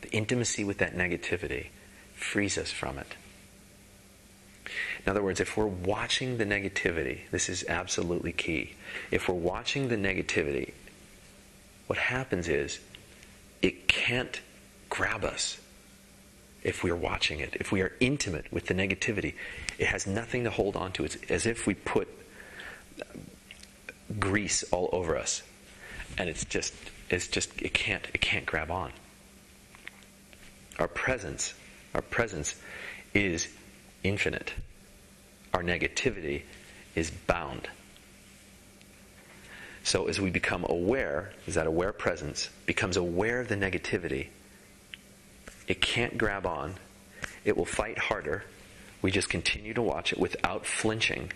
The 0.02 0.12
intimacy 0.12 0.66
with 0.66 0.78
that 0.80 0.94
negativity 0.96 1.68
frees 2.16 2.58
us 2.58 2.70
from 2.70 2.98
it. 2.98 3.16
In 5.06 5.10
other 5.10 5.24
words, 5.24 5.40
if 5.40 5.56
we're 5.56 5.66
watching 5.66 6.38
the 6.38 6.46
negativity, 6.46 7.30
this 7.32 7.48
is 7.48 7.64
absolutely 7.70 8.34
key. 8.34 8.74
If 9.10 9.30
we're 9.30 9.36
watching 9.36 9.88
the 9.88 9.96
negativity, 9.96 10.74
what 11.88 11.98
happens 11.98 12.50
is 12.50 12.80
it 13.62 13.88
can't 13.88 14.42
grab 14.90 15.24
us 15.24 15.60
if 16.66 16.84
we're 16.84 16.96
watching 16.96 17.40
it. 17.40 17.56
If 17.60 17.72
we 17.72 17.82
are 17.82 17.94
intimate 18.00 18.52
with 18.52 18.66
the 18.66 18.74
negativity, 18.74 19.36
it 19.78 19.88
has 19.88 20.06
nothing 20.06 20.44
to 20.44 20.50
hold 20.50 20.76
on 20.76 20.92
to. 20.94 21.06
It's 21.06 21.18
as 21.30 21.46
if 21.46 21.66
we 21.66 21.74
put 21.74 22.08
grease 24.20 24.64
all 24.72 24.90
over 24.92 25.16
us. 25.16 25.44
And 26.18 26.30
it's 26.30 26.44
just 26.46 26.74
it's 27.10 27.28
just 27.28 27.62
it 27.62 27.74
can't 27.74 28.06
it 28.14 28.20
can't 28.20 28.46
grab 28.46 28.72
on. 28.72 28.92
Our 30.80 30.88
presence, 30.88 31.54
our 31.94 32.02
presence 32.02 32.56
is 33.14 33.48
infinite 34.04 34.54
our 35.56 35.64
negativity 35.64 36.42
is 36.96 37.10
bound. 37.10 37.70
So 39.84 40.08
as 40.10 40.20
we 40.20 40.30
become 40.30 40.66
aware, 40.68 41.32
as 41.48 41.54
that 41.54 41.66
aware 41.66 41.94
presence 41.94 42.50
becomes 42.66 42.98
aware 42.98 43.40
of 43.40 43.48
the 43.48 43.56
negativity, 43.56 44.28
it 45.68 45.82
can't 45.82 46.18
grab 46.18 46.46
on. 46.46 46.76
It 47.44 47.58
will 47.58 47.66
fight 47.66 47.98
harder. 47.98 48.44
We 49.02 49.12
just 49.12 49.30
continue 49.30 49.74
to 49.74 49.82
watch 49.82 50.12
it 50.12 50.20
without 50.20 50.66
flinching. 50.66 51.32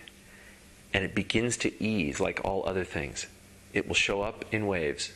And 0.92 1.04
it 1.04 1.14
begins 1.14 1.56
to 1.58 1.82
ease 1.82 2.20
like 2.20 2.40
all 2.44 2.66
other 2.66 2.84
things. 2.84 3.26
It 3.72 3.86
will 3.86 3.94
show 3.94 4.22
up 4.22 4.44
in 4.52 4.66
waves, 4.66 5.12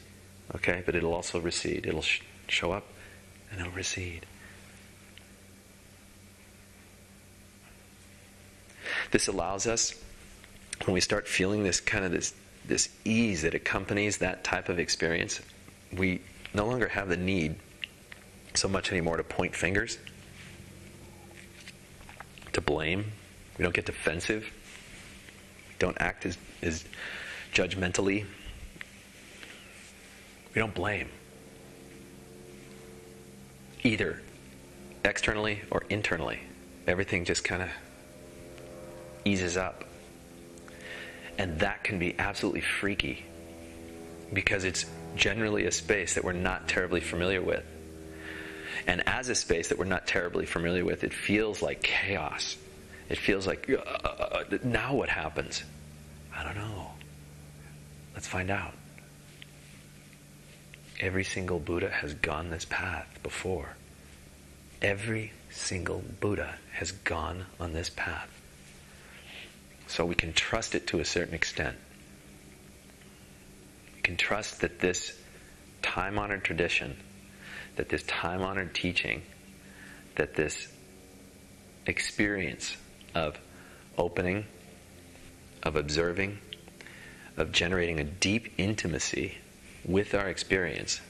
okay, 0.54 0.82
but 0.86 0.94
it'll 0.94 1.14
also 1.14 1.40
recede. 1.40 1.86
It'll 1.86 2.02
sh- 2.02 2.20
show 2.46 2.72
up 2.72 2.84
and 3.50 3.60
it'll 3.60 3.72
recede. 3.72 4.26
This 9.10 9.28
allows 9.28 9.66
us, 9.66 9.94
when 10.84 10.94
we 10.94 11.00
start 11.00 11.26
feeling 11.26 11.62
this 11.62 11.80
kind 11.80 12.04
of 12.04 12.12
this, 12.12 12.34
this 12.66 12.88
ease 13.04 13.42
that 13.42 13.54
accompanies 13.54 14.18
that 14.18 14.44
type 14.44 14.68
of 14.68 14.78
experience, 14.78 15.40
we 15.96 16.20
no 16.52 16.66
longer 16.66 16.88
have 16.88 17.08
the 17.08 17.16
need 17.16 17.56
so 18.54 18.68
much 18.68 18.90
anymore 18.90 19.16
to 19.16 19.24
point 19.24 19.54
fingers, 19.54 19.98
to 22.52 22.60
blame. 22.60 23.12
We 23.58 23.62
don't 23.62 23.74
get 23.74 23.86
defensive. 23.86 24.42
We 24.42 25.74
don't 25.78 25.96
act 26.00 26.26
as, 26.26 26.38
as 26.62 26.84
judgmentally. 27.52 28.24
We 30.54 30.58
don't 30.60 30.74
blame. 30.74 31.08
Either 33.82 34.22
externally 35.04 35.60
or 35.70 35.84
internally. 35.90 36.40
everything 36.86 37.24
just 37.24 37.44
kind 37.44 37.62
of 37.62 37.68
eases 39.24 39.56
up. 39.56 39.84
And 41.38 41.58
that 41.60 41.82
can 41.82 41.98
be 41.98 42.14
absolutely 42.18 42.60
freaky 42.60 43.24
because 44.32 44.64
it's 44.64 44.86
generally 45.16 45.66
a 45.66 45.72
space 45.72 46.14
that 46.14 46.24
we're 46.24 46.32
not 46.32 46.68
terribly 46.68 47.00
familiar 47.00 47.42
with. 47.42 47.64
And 48.86 49.06
as 49.08 49.28
a 49.28 49.34
space 49.34 49.68
that 49.68 49.78
we're 49.78 49.84
not 49.84 50.06
terribly 50.06 50.46
familiar 50.46 50.84
with, 50.84 51.04
it 51.04 51.14
feels 51.14 51.62
like 51.62 51.82
chaos. 51.82 52.56
It 53.08 53.18
feels 53.18 53.46
like, 53.46 53.68
uh, 53.70 53.76
uh, 53.76 54.44
uh 54.50 54.58
now 54.62 54.94
what 54.94 55.08
happens? 55.08 55.62
I 56.34 56.42
don't 56.42 56.56
know. 56.56 56.90
Let's 58.14 58.26
find 58.26 58.50
out. 58.50 58.74
Every 61.00 61.24
single 61.24 61.58
Buddha 61.58 61.90
has 61.90 62.14
gone 62.14 62.50
this 62.50 62.64
path 62.64 63.18
before. 63.22 63.76
Every 64.80 65.32
single 65.50 66.04
Buddha 66.20 66.54
has 66.72 66.92
gone 66.92 67.46
on 67.58 67.72
this 67.72 67.90
path. 67.90 68.30
So 69.86 70.04
we 70.04 70.14
can 70.14 70.32
trust 70.32 70.74
it 70.74 70.86
to 70.88 71.00
a 71.00 71.04
certain 71.04 71.34
extent. 71.34 71.76
We 73.96 74.02
can 74.02 74.16
trust 74.16 74.60
that 74.60 74.80
this 74.80 75.18
time 75.82 76.18
honored 76.18 76.44
tradition, 76.44 76.96
that 77.76 77.88
this 77.88 78.02
time 78.04 78.42
honored 78.42 78.74
teaching, 78.74 79.22
that 80.16 80.34
this 80.34 80.68
experience 81.86 82.76
of 83.14 83.38
opening, 83.98 84.46
of 85.62 85.76
observing, 85.76 86.38
of 87.36 87.52
generating 87.52 88.00
a 88.00 88.04
deep 88.04 88.52
intimacy 88.58 89.38
with 89.84 90.14
our 90.14 90.28
experience 90.28 91.00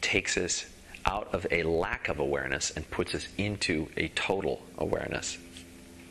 takes 0.00 0.36
us 0.36 0.66
out 1.04 1.32
of 1.32 1.46
a 1.50 1.62
lack 1.62 2.08
of 2.08 2.18
awareness 2.18 2.70
and 2.70 2.88
puts 2.90 3.14
us 3.14 3.28
into 3.38 3.88
a 3.96 4.08
total 4.08 4.62
awareness. 4.78 5.38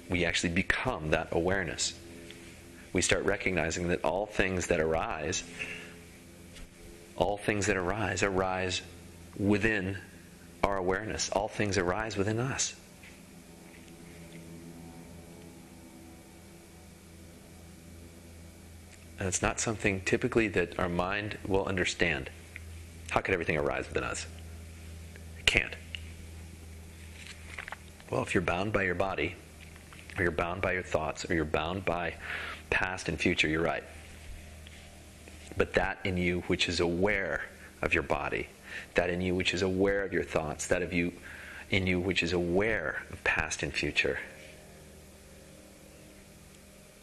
We 0.09 0.25
actually 0.25 0.53
become 0.53 1.11
that 1.11 1.29
awareness. 1.31 1.93
We 2.93 3.01
start 3.01 3.23
recognizing 3.23 3.89
that 3.89 4.03
all 4.03 4.25
things 4.25 4.67
that 4.67 4.79
arise, 4.79 5.43
all 7.19 7.37
things 7.37 7.67
that 7.67 7.77
arise, 7.77 8.23
arise 8.23 8.81
within 9.37 9.97
our 10.63 10.77
awareness. 10.77 11.29
All 11.29 11.49
things 11.49 11.77
arise 11.77 12.17
within 12.17 12.39
us. 12.39 12.73
And 19.19 19.27
it's 19.27 19.41
not 19.41 19.59
something 19.59 20.01
typically 20.05 20.47
that 20.47 20.79
our 20.79 20.87
mind 20.87 21.37
will 21.45 21.65
understand. 21.65 22.29
How 23.09 23.19
could 23.19 23.33
everything 23.33 23.57
arise 23.57 23.85
within 23.87 24.05
us? 24.05 24.25
It 25.37 25.45
can't. 25.45 25.75
Well, 28.09 28.23
if 28.23 28.33
you're 28.33 28.41
bound 28.41 28.71
by 28.71 28.83
your 28.83 28.95
body, 28.95 29.35
or 30.17 30.23
you're 30.23 30.31
bound 30.31 30.61
by 30.61 30.71
your 30.71 30.83
thoughts, 30.83 31.29
or 31.29 31.33
you're 31.33 31.43
bound 31.43 31.83
by 31.83 32.15
past 32.69 33.09
and 33.09 33.19
future, 33.19 33.49
you're 33.49 33.61
right. 33.61 33.83
But 35.59 35.73
that 35.73 35.99
in 36.05 36.15
you 36.15 36.39
which 36.47 36.69
is 36.69 36.79
aware 36.79 37.41
of 37.81 37.93
your 37.93 38.01
body, 38.01 38.47
that 38.95 39.09
in 39.09 39.19
you 39.19 39.35
which 39.35 39.53
is 39.53 39.61
aware 39.61 40.03
of 40.05 40.13
your 40.13 40.23
thoughts, 40.23 40.67
that 40.67 40.81
of 40.81 40.93
you 40.93 41.11
in 41.69 41.85
you 41.85 41.99
which 41.99 42.23
is 42.23 42.31
aware 42.31 43.03
of 43.11 43.21
past 43.25 43.61
and 43.61 43.73
future, 43.73 44.19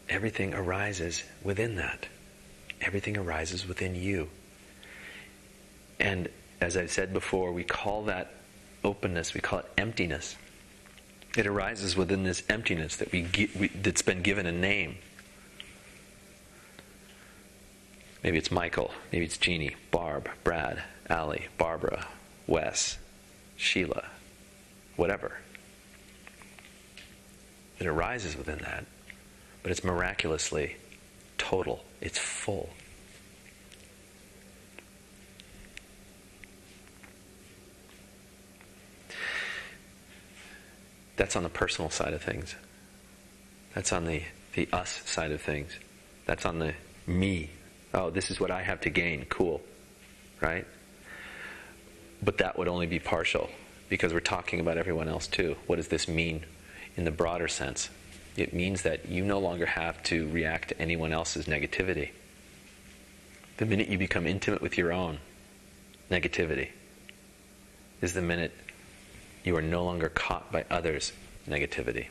everything 0.08 0.54
arises 0.54 1.22
within 1.44 1.76
that. 1.76 2.06
Everything 2.80 3.18
arises 3.18 3.68
within 3.68 3.94
you. 3.94 4.30
And 6.00 6.30
as 6.58 6.78
I've 6.78 6.90
said 6.90 7.12
before, 7.12 7.52
we 7.52 7.62
call 7.62 8.04
that 8.04 8.32
openness, 8.82 9.34
we 9.34 9.40
call 9.42 9.58
it 9.58 9.66
emptiness. 9.76 10.34
It 11.36 11.46
arises 11.46 11.94
within 11.94 12.22
this 12.22 12.42
emptiness 12.48 12.96
that 12.96 13.12
we, 13.12 13.26
we 13.58 13.68
that's 13.68 14.00
been 14.00 14.22
given 14.22 14.46
a 14.46 14.52
name. 14.52 14.97
Maybe 18.26 18.36
it's 18.36 18.50
Michael, 18.50 18.91
maybe 19.10 19.25
it's 19.25 19.39
Jeannie, 19.39 19.76
Barb, 19.91 20.28
Brad, 20.45 20.82
Allie, 21.08 21.47
Barbara, 21.56 22.06
Wes, 22.47 22.99
Sheila, 23.56 24.04
whatever. 24.97 25.39
It 27.78 27.86
arises 27.86 28.36
within 28.36 28.58
that 28.58 28.84
but 29.67 29.73
it's 29.73 29.82
miraculously 29.82 30.76
total, 31.39 31.84
it's 32.00 32.19
full. 32.19 32.69
That's 41.17 41.34
on 41.34 41.43
the 41.43 41.49
personal 41.49 41.91
side 41.91 42.15
of 42.15 42.23
things. 42.23 42.54
That's 43.75 43.93
on 43.93 44.04
the, 44.04 44.23
the 44.54 44.69
us 44.73 45.02
side 45.04 45.32
of 45.32 45.43
things. 45.43 45.73
That's 46.26 46.47
on 46.47 46.60
the 46.60 46.75
me. 47.08 47.50
Oh, 47.94 48.10
this 48.10 48.30
is 48.30 48.40
what 48.40 48.50
I 48.50 48.62
have 48.62 48.80
to 48.82 48.90
gain. 48.90 49.25
Cool. 49.28 49.62
Right? 50.40 50.66
But 52.22 52.38
that 52.38 52.58
would 52.58 52.68
only 52.68 52.86
be 52.86 52.99
partial 52.99 53.50
because 53.88 54.12
we're 54.12 54.20
talking 54.20 54.60
about 54.60 54.78
everyone 54.78 55.08
else 55.08 55.26
too. 55.26 55.56
What 55.66 55.76
does 55.76 55.88
this 55.88 56.08
mean 56.08 56.44
in 56.96 57.04
the 57.04 57.10
broader 57.10 57.49
sense? 57.49 57.88
It 58.36 58.52
means 58.52 58.82
that 58.82 59.08
you 59.08 59.25
no 59.25 59.38
longer 59.38 59.66
have 59.66 60.02
to 60.04 60.28
react 60.30 60.68
to 60.70 60.80
anyone 60.80 61.12
else's 61.12 61.46
negativity. 61.46 62.10
The 63.56 63.66
minute 63.66 63.88
you 63.88 63.96
become 63.96 64.26
intimate 64.26 64.60
with 64.60 64.76
your 64.76 64.92
own 64.92 65.18
negativity 66.10 66.68
is 68.02 68.12
the 68.12 68.20
minute 68.20 68.52
you 69.44 69.56
are 69.56 69.62
no 69.62 69.84
longer 69.84 70.08
caught 70.10 70.52
by 70.52 70.64
others' 70.70 71.12
negativity. 71.49 72.06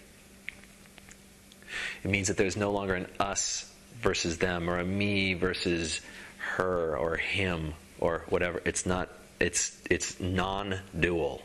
It 2.04 2.10
means 2.10 2.28
that 2.30 2.38
there's 2.38 2.58
no 2.58 2.72
longer 2.72 2.96
an 2.96 3.08
us 3.20 3.72
versus 4.02 4.38
them 4.38 4.70
or 4.70 4.80
a 4.80 4.86
me 4.86 5.34
versus 5.34 6.02
her 6.38 6.96
or 6.98 7.18
him 7.18 7.74
or 8.00 8.24
whatever. 8.30 8.62
It's 8.66 8.86
not 8.86 9.10
it's 9.40 9.78
it's 9.90 10.20
non-dual. 10.20 11.42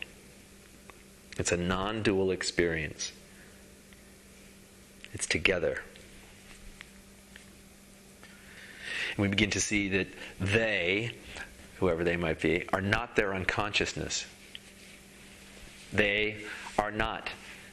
It's 1.37 1.51
a 1.51 1.57
non-dual 1.57 2.31
experience. 2.31 3.11
It's 5.13 5.25
together. 5.25 5.81
And 9.15 9.17
we 9.17 9.27
begin 9.27 9.49
to 9.51 9.61
see 9.61 9.89
that 9.89 10.07
they, 10.39 11.11
whoever 11.79 12.03
they 12.03 12.15
might 12.15 12.39
be, 12.39 12.67
are 12.71 12.81
not 12.81 13.15
their 13.15 13.33
unconsciousness. 13.33 14.25
They 15.91 16.37
are 16.77 16.91
not 16.91 17.29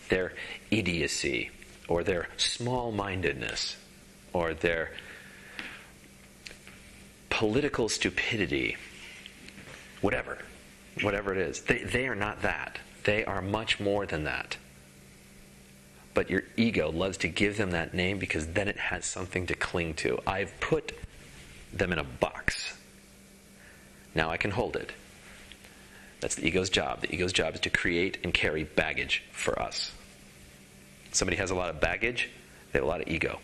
their 0.08 0.32
idiocy 0.70 1.50
or 1.86 2.02
their 2.02 2.28
small 2.36 2.90
mindedness 2.90 3.76
or 4.32 4.54
their 4.54 4.92
political 7.30 7.88
stupidity, 7.88 8.76
whatever, 10.00 10.38
whatever 11.02 11.32
it 11.32 11.38
is. 11.38 11.62
They, 11.62 11.78
they 11.78 12.08
are 12.08 12.14
not 12.14 12.42
that. 12.42 12.78
They 13.04 13.24
are 13.24 13.40
much 13.40 13.80
more 13.80 14.06
than 14.06 14.24
that. 14.24 14.56
But 16.14 16.30
your 16.30 16.42
ego 16.56 16.90
loves 16.90 17.16
to 17.18 17.28
give 17.28 17.56
them 17.56 17.70
that 17.70 17.94
name 17.94 18.18
because 18.18 18.48
then 18.48 18.66
it 18.66 18.76
has 18.76 19.04
something 19.04 19.46
to 19.46 19.54
cling 19.54 19.94
to. 19.94 20.18
I've 20.26 20.58
put 20.60 20.92
them 21.72 21.92
in 21.92 21.98
a 21.98 22.04
box. 22.04 22.76
Now 24.14 24.30
I 24.30 24.36
can 24.36 24.50
hold 24.50 24.74
it. 24.74 24.92
That's 26.20 26.34
the 26.34 26.46
ego's 26.46 26.70
job. 26.70 27.02
The 27.02 27.14
ego's 27.14 27.32
job 27.32 27.54
is 27.54 27.60
to 27.60 27.70
create 27.70 28.18
and 28.24 28.34
carry 28.34 28.64
baggage 28.64 29.22
for 29.30 29.60
us. 29.60 29.92
Somebody 31.12 31.36
has 31.36 31.50
a 31.50 31.54
lot 31.54 31.70
of 31.70 31.80
baggage, 31.80 32.28
they 32.72 32.78
have 32.78 32.84
a 32.86 32.88
lot 32.88 33.00
of 33.00 33.08
ego. 33.08 33.38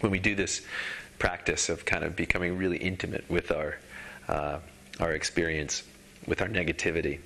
When 0.00 0.12
we 0.12 0.18
do 0.18 0.34
this 0.34 0.62
practice 1.18 1.68
of 1.68 1.84
kind 1.84 2.04
of 2.04 2.14
becoming 2.14 2.56
really 2.56 2.78
intimate 2.78 3.24
with 3.28 3.50
our 3.50 3.78
uh, 4.28 4.58
our 5.00 5.12
experience, 5.12 5.82
with 6.26 6.42
our 6.42 6.48
negativity. 6.48 7.20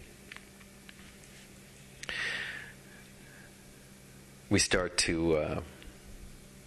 We 4.51 4.59
start 4.59 4.99
to 4.99 5.37
uh, 5.37 5.61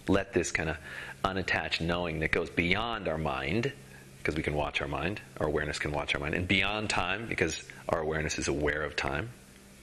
let 0.08 0.32
this 0.32 0.50
kind 0.50 0.68
of 0.68 0.76
unattached 1.24 1.80
knowing 1.80 2.20
that 2.20 2.32
goes 2.32 2.50
beyond 2.50 3.08
our 3.08 3.18
mind, 3.18 3.72
because 4.18 4.34
we 4.34 4.42
can 4.42 4.54
watch 4.54 4.82
our 4.82 4.88
mind, 4.88 5.20
our 5.38 5.46
awareness 5.46 5.78
can 5.78 5.92
watch 5.92 6.14
our 6.14 6.20
mind, 6.20 6.34
and 6.34 6.48
beyond 6.48 6.90
time, 6.90 7.26
because 7.28 7.62
our 7.88 8.00
awareness 8.00 8.38
is 8.38 8.48
aware 8.48 8.82
of 8.82 8.96
time. 8.96 9.30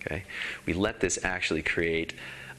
Okay, 0.01 0.23
we 0.65 0.73
let 0.73 0.99
this 0.99 1.17
actually 1.23 1.61
create 1.61 2.13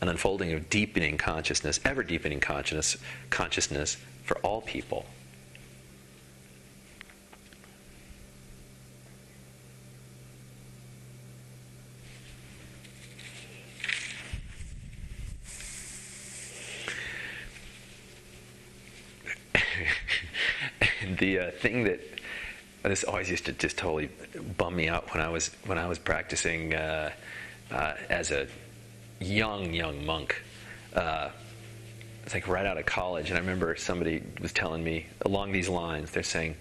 an 0.05 0.11
unfolding 0.11 0.53
of 0.53 0.69
deepening 0.69 1.17
consciousness, 1.17 1.81
ever 1.83 2.03
deepening 2.03 2.39
consciousness, 2.39 3.03
consciousness 3.31 3.97
for 4.25 4.37
all 4.41 4.61
people. 4.61 5.07
the 21.19 21.39
uh, 21.39 21.51
thing 21.53 21.85
that 21.85 22.01
this 22.83 23.05
always 23.05 23.31
used 23.31 23.47
to 23.47 23.53
just 23.53 23.79
totally 23.79 24.11
bum 24.59 24.77
me 24.77 24.87
out 24.87 25.15
when 25.15 25.23
I 25.23 25.31
was 25.31 25.49
when 25.65 25.79
I 25.79 25.89
was 25.89 25.99
practicing 25.99 26.75
uh, 26.75 27.11
uh, 27.71 27.95
as 28.11 28.31
a 28.31 28.47
young 29.25 29.73
young 29.73 30.05
monk. 30.05 30.43
Uh, 30.95 31.31
it's 32.25 32.35
like 32.35 32.49
right 32.49 32.65
out 32.65 32.79
of 32.79 32.87
college, 32.87 33.29
and 33.29 33.37
I 33.37 33.41
remember 33.41 33.77
somebody 33.77 34.23
was 34.41 34.53
telling 34.53 34.83
me 34.83 35.07
along 35.23 35.53
these 35.53 35.69
lines. 35.69 36.11
They're 36.11 36.23
saying, 36.23 36.57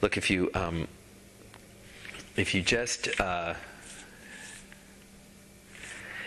"Look, 0.00 0.16
if 0.16 0.30
you 0.30 0.50
um, 0.54 0.88
if 2.36 2.54
you 2.54 2.62
just 2.62 3.20
uh, 3.20 3.54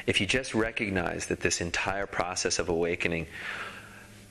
if 0.05 0.19
you 0.19 0.27
just 0.27 0.53
recognize 0.53 1.27
that 1.27 1.39
this 1.39 1.61
entire 1.61 2.07
process 2.07 2.59
of 2.59 2.69
awakening 2.69 3.27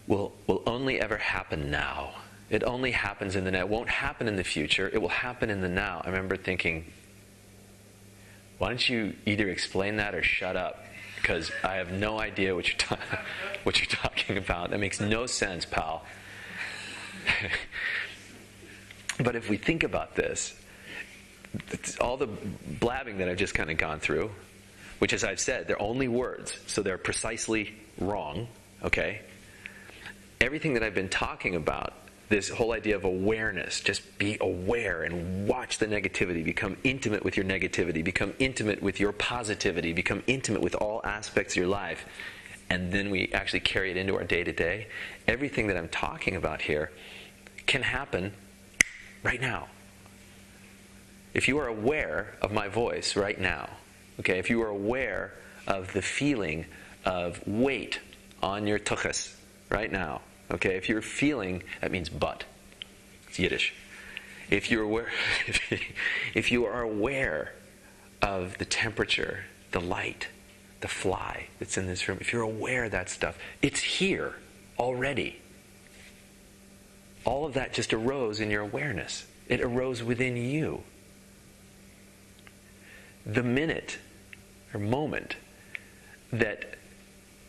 will 0.06 0.32
will 0.46 0.62
only 0.66 1.00
ever 1.00 1.16
happen 1.16 1.70
now." 1.70 2.12
It 2.48 2.62
only 2.62 2.92
happens 2.92 3.34
in 3.34 3.44
the 3.44 3.50
now. 3.50 3.60
It 3.60 3.68
won't 3.68 3.88
happen 3.88 4.28
in 4.28 4.36
the 4.36 4.44
future. 4.44 4.88
It 4.92 5.02
will 5.02 5.08
happen 5.08 5.50
in 5.50 5.62
the 5.62 5.68
now. 5.68 6.00
I 6.04 6.10
remember 6.10 6.36
thinking, 6.36 6.84
why 8.58 8.68
don't 8.68 8.88
you 8.88 9.14
either 9.26 9.48
explain 9.48 9.96
that 9.96 10.14
or 10.14 10.22
shut 10.22 10.56
up? 10.56 10.85
Because 11.26 11.50
I 11.64 11.74
have 11.74 11.90
no 11.90 12.20
idea 12.20 12.54
what 12.54 12.68
you're, 12.68 12.78
ta- 12.78 13.00
what 13.64 13.80
you're 13.80 13.86
talking 13.86 14.36
about. 14.36 14.70
That 14.70 14.78
makes 14.78 15.00
no 15.00 15.26
sense, 15.26 15.64
pal. 15.64 16.04
but 19.18 19.34
if 19.34 19.50
we 19.50 19.56
think 19.56 19.82
about 19.82 20.14
this, 20.14 20.54
all 22.00 22.16
the 22.16 22.28
blabbing 22.78 23.18
that 23.18 23.28
I've 23.28 23.38
just 23.38 23.56
kind 23.56 23.72
of 23.72 23.76
gone 23.76 23.98
through, 23.98 24.30
which, 25.00 25.12
as 25.12 25.24
I've 25.24 25.40
said, 25.40 25.66
they're 25.66 25.82
only 25.82 26.06
words, 26.06 26.56
so 26.68 26.80
they're 26.80 26.96
precisely 26.96 27.74
wrong, 27.98 28.46
okay? 28.84 29.22
Everything 30.40 30.74
that 30.74 30.84
I've 30.84 30.94
been 30.94 31.08
talking 31.08 31.56
about 31.56 31.92
this 32.28 32.48
whole 32.48 32.72
idea 32.72 32.96
of 32.96 33.04
awareness. 33.04 33.80
Just 33.80 34.18
be 34.18 34.36
aware 34.40 35.02
and 35.02 35.46
watch 35.46 35.78
the 35.78 35.86
negativity. 35.86 36.44
Become 36.44 36.76
intimate 36.82 37.24
with 37.24 37.36
your 37.36 37.46
negativity. 37.46 38.02
Become 38.02 38.34
intimate 38.38 38.82
with 38.82 38.98
your 38.98 39.12
positivity. 39.12 39.92
Become 39.92 40.22
intimate 40.26 40.60
with 40.60 40.74
all 40.74 41.00
aspects 41.04 41.54
of 41.54 41.58
your 41.58 41.68
life. 41.68 42.04
And 42.68 42.92
then 42.92 43.10
we 43.10 43.30
actually 43.32 43.60
carry 43.60 43.92
it 43.92 43.96
into 43.96 44.16
our 44.16 44.24
day 44.24 44.42
to 44.42 44.52
day. 44.52 44.88
Everything 45.28 45.68
that 45.68 45.76
I'm 45.76 45.88
talking 45.88 46.34
about 46.34 46.62
here 46.62 46.90
can 47.66 47.82
happen 47.82 48.32
right 49.22 49.40
now. 49.40 49.68
If 51.32 51.48
you 51.48 51.58
are 51.58 51.68
aware 51.68 52.34
of 52.42 52.52
my 52.52 52.66
voice 52.68 53.14
right 53.14 53.38
now, 53.38 53.68
okay, 54.20 54.38
if 54.38 54.50
you 54.50 54.62
are 54.62 54.68
aware 54.68 55.34
of 55.66 55.92
the 55.92 56.02
feeling 56.02 56.66
of 57.04 57.46
weight 57.46 58.00
on 58.42 58.66
your 58.66 58.78
tuchus 58.78 59.34
right 59.70 59.92
now, 59.92 60.22
Okay, 60.50 60.76
if 60.76 60.88
you're 60.88 61.02
feeling, 61.02 61.62
that 61.80 61.90
means 61.90 62.08
but. 62.08 62.44
It's 63.28 63.38
Yiddish. 63.38 63.74
If 64.48 64.70
you're 64.70 64.84
aware, 64.84 65.10
if 66.34 66.52
you 66.52 66.64
are 66.66 66.82
aware 66.82 67.52
of 68.22 68.58
the 68.58 68.64
temperature, 68.64 69.44
the 69.72 69.80
light, 69.80 70.28
the 70.80 70.88
fly 70.88 71.48
that's 71.58 71.76
in 71.76 71.86
this 71.86 72.08
room, 72.08 72.18
if 72.20 72.32
you're 72.32 72.42
aware 72.42 72.84
of 72.84 72.92
that 72.92 73.10
stuff, 73.10 73.36
it's 73.60 73.80
here 73.80 74.36
already. 74.78 75.40
All 77.24 77.44
of 77.44 77.54
that 77.54 77.72
just 77.72 77.92
arose 77.92 78.38
in 78.38 78.50
your 78.50 78.62
awareness. 78.62 79.26
It 79.48 79.60
arose 79.60 80.02
within 80.02 80.36
you. 80.36 80.84
The 83.24 83.42
minute 83.42 83.98
or 84.72 84.78
moment 84.78 85.34
that 86.32 86.76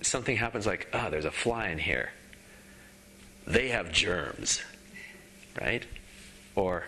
something 0.01 0.37
happens 0.37 0.65
like, 0.65 0.87
oh, 0.93 1.11
there's 1.11 1.25
a 1.25 1.31
fly 1.31 1.69
in 1.69 1.77
here 1.77 2.09
they 3.47 3.69
have 3.69 3.91
germs, 3.91 4.61
right? 5.59 5.85
Or, 6.55 6.85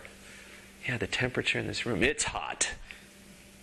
yeah, 0.88 0.98
the 0.98 1.08
temperature 1.08 1.58
in 1.58 1.68
this 1.68 1.86
room, 1.86 2.04
it's 2.04 2.26
hot. 2.26 2.72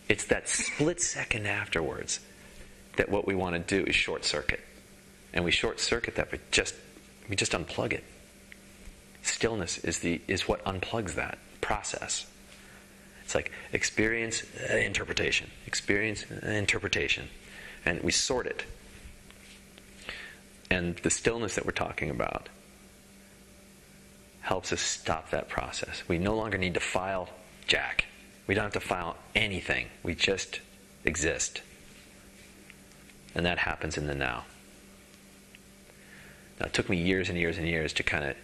It's 0.09 0.25
that 0.27 0.49
split 0.49 1.01
second 1.01 1.47
afterwards 1.47 2.21
that 2.97 3.11
what 3.11 3.27
we 3.27 3.35
want 3.35 3.55
to 3.55 3.79
do 3.79 3.89
is 3.89 3.95
short 3.95 4.25
circuit. 4.25 4.61
And 5.33 5.45
we 5.45 5.51
short 5.51 5.79
circuit 5.79 6.15
that, 6.15 6.31
but 6.31 6.51
just 6.51 6.75
we 7.29 7.37
just 7.37 7.53
unplug 7.53 7.93
it. 7.93 8.05
Stillness 9.23 9.79
is 9.79 9.99
the 9.99 10.21
is 10.29 10.49
what 10.49 10.65
unplugs 10.65 11.15
that 11.17 11.39
process. 11.61 12.27
It's 13.25 13.35
like 13.35 13.51
experience, 13.73 14.45
uh, 14.71 14.77
interpretation, 14.77 15.51
experience, 15.67 16.25
uh, 16.31 16.49
interpretation, 16.49 17.29
and 17.85 18.01
we 18.03 18.13
sort 18.13 18.47
it. 18.47 18.65
And 20.71 20.97
the 20.99 21.11
stillness 21.11 21.57
that 21.57 21.67
we're 21.67 21.73
talking 21.73 22.09
about 22.09 22.49
helps 24.47 24.73
us 24.73 24.81
stop 24.81 25.31
that 25.31 25.49
process. 25.49 26.05
We 26.07 26.19
no 26.19 26.37
longer 26.37 26.57
need 26.57 26.75
to 26.75 26.81
file 26.81 27.29
Jack. 27.67 28.07
We 28.47 28.55
don't 28.55 28.63
have 28.63 28.73
to 28.75 28.81
file 28.81 29.17
anything. 29.35 29.89
We 30.05 30.15
just 30.15 30.61
exist. 31.05 31.63
And 33.35 33.45
that 33.45 33.59
happens 33.59 33.99
in 33.99 34.07
the 34.07 34.15
now. 34.15 34.45
Now, 36.61 36.67
it 36.67 36.73
took 36.73 36.89
me 36.89 36.97
years 36.97 37.29
and 37.29 37.37
years 37.37 37.59
and 37.59 37.67
years 37.67 37.93
to 37.95 38.05
kind 38.05 38.25
of 38.25 38.37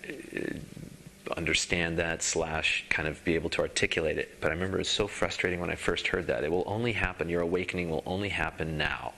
uh, 1.31 1.35
understand 1.37 1.99
that, 1.99 2.25
slash, 2.25 2.85
kind 2.91 3.07
of 3.07 3.25
be 3.25 3.37
able 3.37 3.51
to 3.51 3.63
articulate 3.63 4.19
it. 4.19 4.41
But 4.41 4.51
I 4.51 4.55
remember 4.55 4.79
it 4.79 4.81
was 4.81 4.89
so 4.89 5.07
frustrating 5.07 5.61
when 5.61 5.71
I 5.71 5.77
first 5.77 6.09
heard 6.09 6.27
that. 6.27 6.43
It 6.43 6.51
will 6.51 6.65
only 6.67 6.95
happen, 6.95 7.29
your 7.29 7.43
awakening 7.43 7.91
will 7.91 8.03
only 8.07 8.31
happen 8.31 8.77
now. 8.77 9.13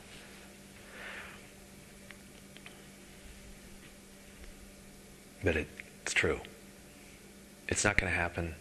But 5.42 5.56
it, 5.56 5.68
it's 6.02 6.12
true. 6.12 6.40
It's 7.68 7.84
not 7.84 7.96
going 7.96 8.12
to 8.12 8.18
happen 8.18 8.54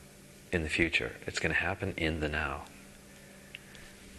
in 0.51 0.63
the 0.63 0.69
future. 0.69 1.13
It's 1.27 1.39
going 1.39 1.53
to 1.53 1.59
happen 1.59 1.93
in 1.97 2.19
the 2.19 2.29
now. 2.29 2.63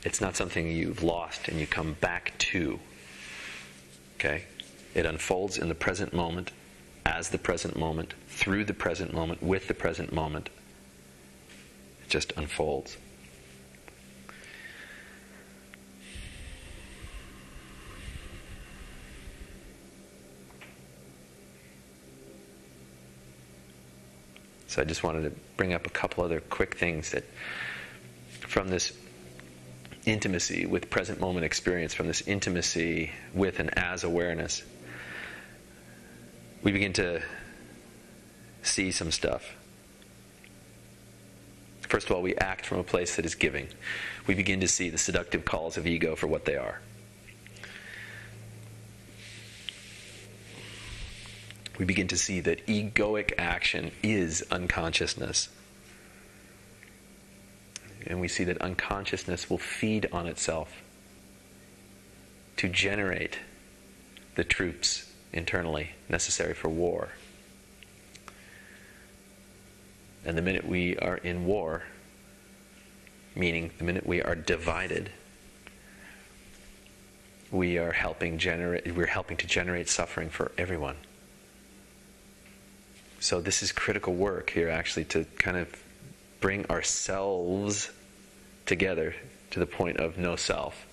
It's 0.04 0.20
not 0.20 0.36
something 0.36 0.70
you've 0.70 1.02
lost 1.02 1.48
and 1.48 1.58
you 1.58 1.66
come 1.66 1.94
back 1.94 2.34
to. 2.38 2.78
Okay? 4.16 4.44
It 4.94 5.06
unfolds 5.06 5.58
in 5.58 5.68
the 5.68 5.74
present 5.74 6.12
moment, 6.12 6.52
as 7.06 7.30
the 7.30 7.38
present 7.38 7.76
moment, 7.76 8.14
through 8.28 8.64
the 8.64 8.74
present 8.74 9.12
moment, 9.12 9.42
with 9.42 9.66
the 9.66 9.74
present 9.74 10.12
moment. 10.12 10.50
It 12.02 12.10
just 12.10 12.32
unfolds. 12.36 12.96
So 24.74 24.82
I 24.82 24.84
just 24.84 25.04
wanted 25.04 25.22
to 25.22 25.30
bring 25.56 25.72
up 25.72 25.87
a 25.87 25.90
couple 25.90 26.24
other 26.24 26.40
quick 26.40 26.74
things 26.74 27.12
that 27.12 27.22
from 28.40 28.66
this 28.66 28.92
intimacy 30.04 30.66
with 30.66 30.90
present 30.90 31.20
moment 31.20 31.44
experience, 31.44 31.94
from 31.94 32.08
this 32.08 32.22
intimacy 32.22 33.12
with 33.32 33.60
and 33.60 33.78
as 33.78 34.02
awareness, 34.02 34.64
we 36.64 36.72
begin 36.72 36.92
to 36.94 37.22
see 38.64 38.90
some 38.90 39.12
stuff. 39.12 39.54
First 41.82 42.10
of 42.10 42.16
all, 42.16 42.22
we 42.22 42.34
act 42.34 42.66
from 42.66 42.80
a 42.80 42.84
place 42.84 43.14
that 43.14 43.24
is 43.24 43.37
giving. 43.37 43.68
We 44.26 44.34
begin 44.34 44.58
to 44.58 44.66
see 44.66 44.90
the 44.90 44.98
seductive 44.98 45.44
calls 45.44 45.76
of 45.76 45.87
ego 45.87 46.16
for 46.16 46.26
what 46.26 46.46
they 46.46 46.56
are. 46.56 46.80
We 51.78 51.84
begin 51.84 52.08
to 52.08 52.16
see 52.16 52.40
that 52.40 52.66
egoic 52.66 53.32
action 53.38 53.90
is 54.02 54.44
unconsciousness. 54.50 55.48
And 58.06 58.20
we 58.20 58.28
see 58.28 58.44
that 58.44 58.58
unconsciousness 58.60 59.48
will 59.48 59.58
feed 59.58 60.08
on 60.12 60.26
itself 60.26 60.82
to 62.56 62.68
generate 62.68 63.38
the 64.34 64.44
troops 64.44 65.10
internally 65.32 65.90
necessary 66.08 66.54
for 66.54 66.68
war. 66.68 67.10
And 70.24 70.38
the 70.38 70.42
minute 70.42 70.66
we 70.66 70.96
are 70.98 71.16
in 71.16 71.44
war, 71.44 71.82
meaning 73.34 73.70
the 73.78 73.84
minute 73.84 74.06
we 74.06 74.22
are 74.22 74.34
divided, 74.34 75.10
we 77.50 77.78
are 77.78 77.92
helping 77.92 78.38
generate 78.38 78.94
we're 78.94 79.06
helping 79.06 79.37
to 79.38 79.46
generate 79.46 79.88
suffering 79.88 80.30
for 80.30 80.52
everyone. 80.56 80.96
So 83.24 83.40
this 83.40 83.62
is 83.62 83.72
critical 83.72 84.12
work 84.12 84.50
here, 84.50 84.68
actually, 84.68 85.06
to 85.06 85.24
kind 85.38 85.56
of 85.56 85.74
bring 86.42 86.66
ourselves 86.66 87.90
together 88.66 89.14
to 89.52 89.58
the 89.58 89.64
point 89.64 89.96
of 89.96 90.18
no 90.18 90.37
self. 90.37 90.84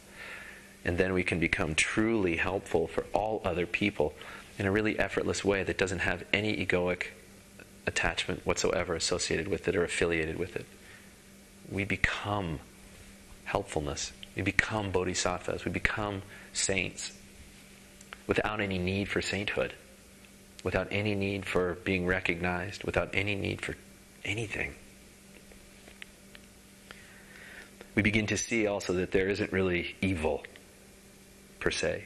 And 0.85 0.97
then 0.97 1.11
we 1.11 1.23
can 1.23 1.41
become 1.41 1.75
truly 1.75 2.37
helpful 2.37 2.87
for 2.87 3.05
all 3.11 3.41
other 3.43 3.65
people 3.65 4.13
in 4.57 4.65
a 4.65 4.71
really 4.71 4.97
effortless 4.97 5.43
way 5.43 5.63
that 5.63 5.77
doesn't 5.77 5.99
have 5.99 6.23
any 6.31 6.65
egoic 6.65 7.07
attachment 7.85 8.45
whatsoever 8.45 8.95
associated 8.95 9.49
with 9.49 9.67
it 9.67 9.75
or 9.75 9.83
affiliated 9.83 10.39
with 10.39 10.55
it. 10.55 10.65
We 11.69 11.83
become 11.83 12.61
helpfulness. 13.43 14.13
We 14.37 14.41
become 14.41 14.91
bodhisattvas. 14.91 15.65
We 15.65 15.71
become 15.71 16.21
saints 16.53 17.11
without 18.25 18.61
any 18.61 18.77
need 18.77 19.09
for 19.09 19.21
sainthood. 19.21 19.73
Without 20.63 20.87
any 20.91 21.15
need 21.15 21.45
for 21.45 21.75
being 21.83 22.05
recognized, 22.05 22.83
without 22.83 23.09
any 23.13 23.35
need 23.35 23.61
for 23.61 23.75
anything. 24.23 24.75
We 27.95 28.01
begin 28.01 28.27
to 28.27 28.37
see 28.37 28.67
also 28.67 28.93
that 28.93 29.11
there 29.11 29.27
isn't 29.27 29.51
really 29.51 29.95
evil 30.01 30.43
per 31.59 31.71
se. 31.71 32.05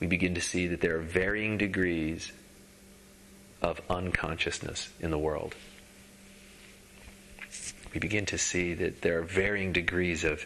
We 0.00 0.06
begin 0.06 0.34
to 0.34 0.40
see 0.40 0.66
that 0.68 0.80
there 0.80 0.96
are 0.96 1.02
varying 1.02 1.58
degrees 1.58 2.32
of 3.62 3.80
unconsciousness 3.88 4.90
in 5.00 5.10
the 5.10 5.18
world. 5.18 5.54
We 7.92 8.00
begin 8.00 8.26
to 8.26 8.38
see 8.38 8.74
that 8.74 9.02
there 9.02 9.18
are 9.18 9.22
varying 9.22 9.72
degrees 9.72 10.22
of 10.24 10.44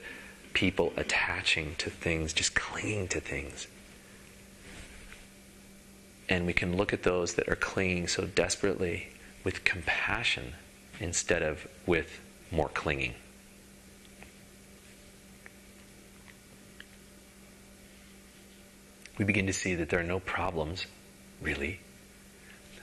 people 0.52 0.92
attaching 0.96 1.74
to 1.78 1.90
things, 1.90 2.32
just 2.32 2.54
clinging 2.54 3.08
to 3.08 3.20
things. 3.20 3.66
And 6.30 6.46
we 6.46 6.52
can 6.52 6.76
look 6.76 6.92
at 6.92 7.02
those 7.02 7.34
that 7.34 7.48
are 7.48 7.56
clinging 7.56 8.06
so 8.06 8.24
desperately 8.24 9.08
with 9.42 9.64
compassion 9.64 10.52
instead 11.00 11.42
of 11.42 11.66
with 11.86 12.20
more 12.52 12.68
clinging. 12.68 13.14
We 19.18 19.24
begin 19.24 19.48
to 19.48 19.52
see 19.52 19.74
that 19.74 19.88
there 19.88 19.98
are 19.98 20.04
no 20.04 20.20
problems, 20.20 20.86
really. 21.42 21.80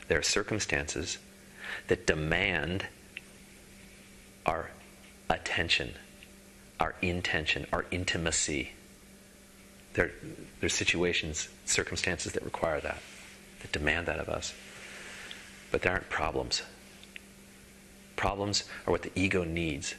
There 0.10 0.20
are 0.20 0.24
circumstances 0.24 1.18
that 1.88 2.06
demand 2.06 2.86
our 4.46 4.72
attention, 5.30 5.94
our 6.82 6.96
intention, 7.02 7.66
our 7.72 7.86
intimacy. 7.92 8.74
There, 9.94 10.12
there 10.60 10.68
are 10.68 10.70
situations, 10.70 11.48
circumstances 11.66 12.34
that 12.34 12.44
require 12.44 12.82
that 12.82 13.02
that 13.62 13.72
demand 13.72 14.08
that 14.08 14.20
of 14.20 14.30
us. 14.30 14.54
But 15.72 15.82
there 15.82 15.92
aren't 15.92 16.10
problems. 16.10 16.64
Problems 18.16 18.64
are 18.86 18.92
what 18.92 19.04
the 19.04 19.12
ego 19.16 19.44
needs. 19.44 19.96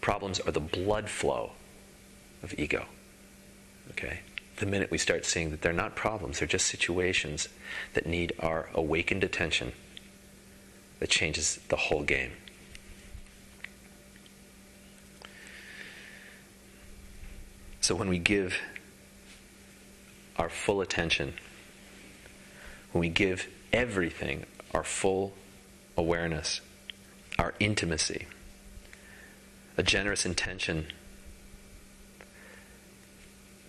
Problems 0.00 0.40
are 0.40 0.52
the 0.52 0.60
blood 0.60 1.08
flow 1.08 1.52
of 2.42 2.58
ego. 2.58 2.86
Okay? 3.90 4.20
The 4.56 4.66
minute 4.66 4.90
we 4.90 4.98
start 4.98 5.24
seeing 5.24 5.50
that 5.50 5.62
they're 5.62 5.72
not 5.72 5.94
problems, 5.94 6.38
they're 6.38 6.48
just 6.48 6.66
situations 6.66 7.48
that 7.94 8.06
need 8.06 8.32
our 8.40 8.68
awakened 8.74 9.22
attention, 9.22 9.72
that 10.98 11.10
changes 11.10 11.60
the 11.68 11.76
whole 11.76 12.02
game. 12.02 12.32
So 17.80 17.94
when 17.94 18.08
we 18.08 18.18
give 18.18 18.58
our 20.36 20.50
full 20.50 20.80
attention 20.80 21.34
when 22.92 23.00
we 23.00 23.08
give 23.08 23.48
everything 23.72 24.46
our 24.72 24.84
full 24.84 25.34
awareness, 25.96 26.60
our 27.38 27.54
intimacy, 27.60 28.26
a 29.76 29.82
generous 29.82 30.26
intention 30.26 30.86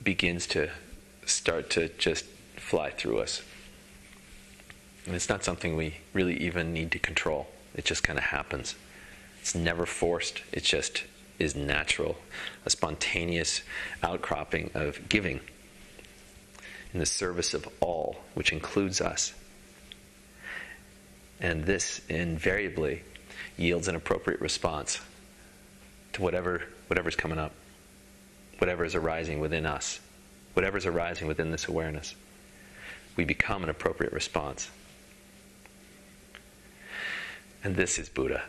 begins 0.03 0.47
to 0.47 0.69
start 1.25 1.69
to 1.69 1.89
just 1.97 2.25
fly 2.55 2.89
through 2.89 3.19
us. 3.19 3.41
And 5.05 5.15
it's 5.15 5.29
not 5.29 5.43
something 5.43 5.75
we 5.75 5.95
really 6.13 6.37
even 6.37 6.73
need 6.73 6.91
to 6.91 6.99
control. 6.99 7.47
It 7.75 7.85
just 7.85 8.03
kind 8.03 8.17
of 8.17 8.25
happens. 8.25 8.75
It's 9.41 9.55
never 9.55 9.85
forced, 9.85 10.41
it 10.51 10.63
just 10.63 11.03
is 11.37 11.55
natural, 11.55 12.17
a 12.65 12.69
spontaneous 12.69 13.61
outcropping 14.03 14.71
of 14.73 15.07
giving 15.07 15.39
in 16.93 16.99
the 16.99 17.05
service 17.05 17.53
of 17.53 17.67
all, 17.79 18.17
which 18.33 18.51
includes 18.51 19.01
us. 19.01 19.33
And 21.39 21.65
this 21.65 22.01
invariably 22.09 23.03
yields 23.57 23.87
an 23.87 23.95
appropriate 23.95 24.41
response 24.41 24.99
to 26.13 26.21
whatever 26.21 26.63
whatever's 26.87 27.15
coming 27.15 27.37
up, 27.37 27.53
whatever 28.57 28.83
is 28.83 28.95
arising 28.95 29.39
within 29.39 29.65
us, 29.65 29.99
whatever 30.53 30.77
is 30.77 30.85
arising 30.85 31.27
within 31.27 31.51
this 31.51 31.67
awareness. 31.67 32.15
We 33.15 33.25
become 33.25 33.63
an 33.63 33.69
appropriate 33.69 34.11
response. 34.11 34.69
And 37.63 37.75
this 37.75 37.99
is 37.99 38.09
Buddha. 38.09 38.43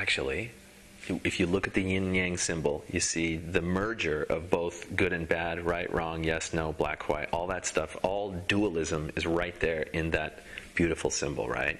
Actually, 0.00 0.50
if 1.24 1.38
you 1.38 1.46
look 1.46 1.66
at 1.66 1.74
the 1.74 1.82
yin 1.82 2.14
yang 2.14 2.36
symbol, 2.38 2.82
you 2.90 3.00
see 3.00 3.36
the 3.36 3.60
merger 3.60 4.22
of 4.22 4.48
both 4.48 4.96
good 4.96 5.12
and 5.12 5.28
bad, 5.28 5.60
right, 5.60 5.92
wrong, 5.92 6.24
yes, 6.24 6.54
no, 6.54 6.72
black, 6.72 7.08
white, 7.10 7.28
all 7.32 7.46
that 7.48 7.66
stuff. 7.66 7.98
All 8.02 8.30
dualism 8.48 9.10
is 9.14 9.26
right 9.26 9.58
there 9.60 9.82
in 9.92 10.10
that 10.12 10.42
beautiful 10.74 11.10
symbol, 11.10 11.48
right? 11.48 11.78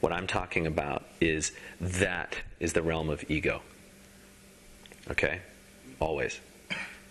What 0.00 0.12
I'm 0.12 0.26
talking 0.26 0.66
about 0.66 1.04
is 1.20 1.52
that 1.80 2.36
is 2.58 2.72
the 2.72 2.82
realm 2.82 3.10
of 3.10 3.22
ego. 3.30 3.60
Okay? 5.10 5.40
Always. 6.00 6.40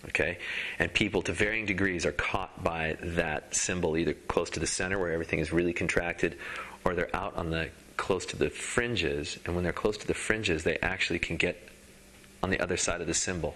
Okay? 0.10 0.40
And 0.80 0.92
people 0.92 1.22
to 1.24 1.34
varying 1.34 1.68
degrees 1.68 2.04
are 2.06 2.12
caught 2.12 2.64
by 2.64 2.98
that 3.02 3.54
symbol, 3.56 3.96
either 3.96 4.16
close 4.28 4.50
to 4.52 4.60
the 4.60 4.68
center 4.68 4.98
where 4.98 5.12
everything 5.12 5.40
is 5.40 5.52
really 5.52 5.74
contracted, 5.74 6.38
or 6.84 6.96
they're 6.96 7.16
out 7.16 7.36
on 7.36 7.52
the 7.52 7.70
close 7.98 8.26
to 8.28 8.38
the 8.38 8.50
fringes, 8.50 9.40
and 9.46 9.56
when 9.56 9.64
they're 9.64 9.74
close 9.74 9.98
to 9.98 10.08
the 10.08 10.14
fringes, 10.14 10.64
they 10.64 10.78
actually 10.78 11.20
can 11.20 11.38
get 11.38 11.70
on 12.44 12.50
the 12.50 12.60
other 12.60 12.78
side 12.78 13.02
of 13.02 13.08
the 13.08 13.14
symbol. 13.14 13.56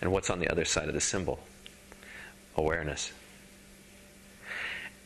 And 0.00 0.12
what's 0.12 0.30
on 0.30 0.38
the 0.38 0.48
other 0.50 0.64
side 0.64 0.88
of 0.88 0.94
the 0.94 1.00
symbol? 1.00 1.40
Awareness. 2.56 3.12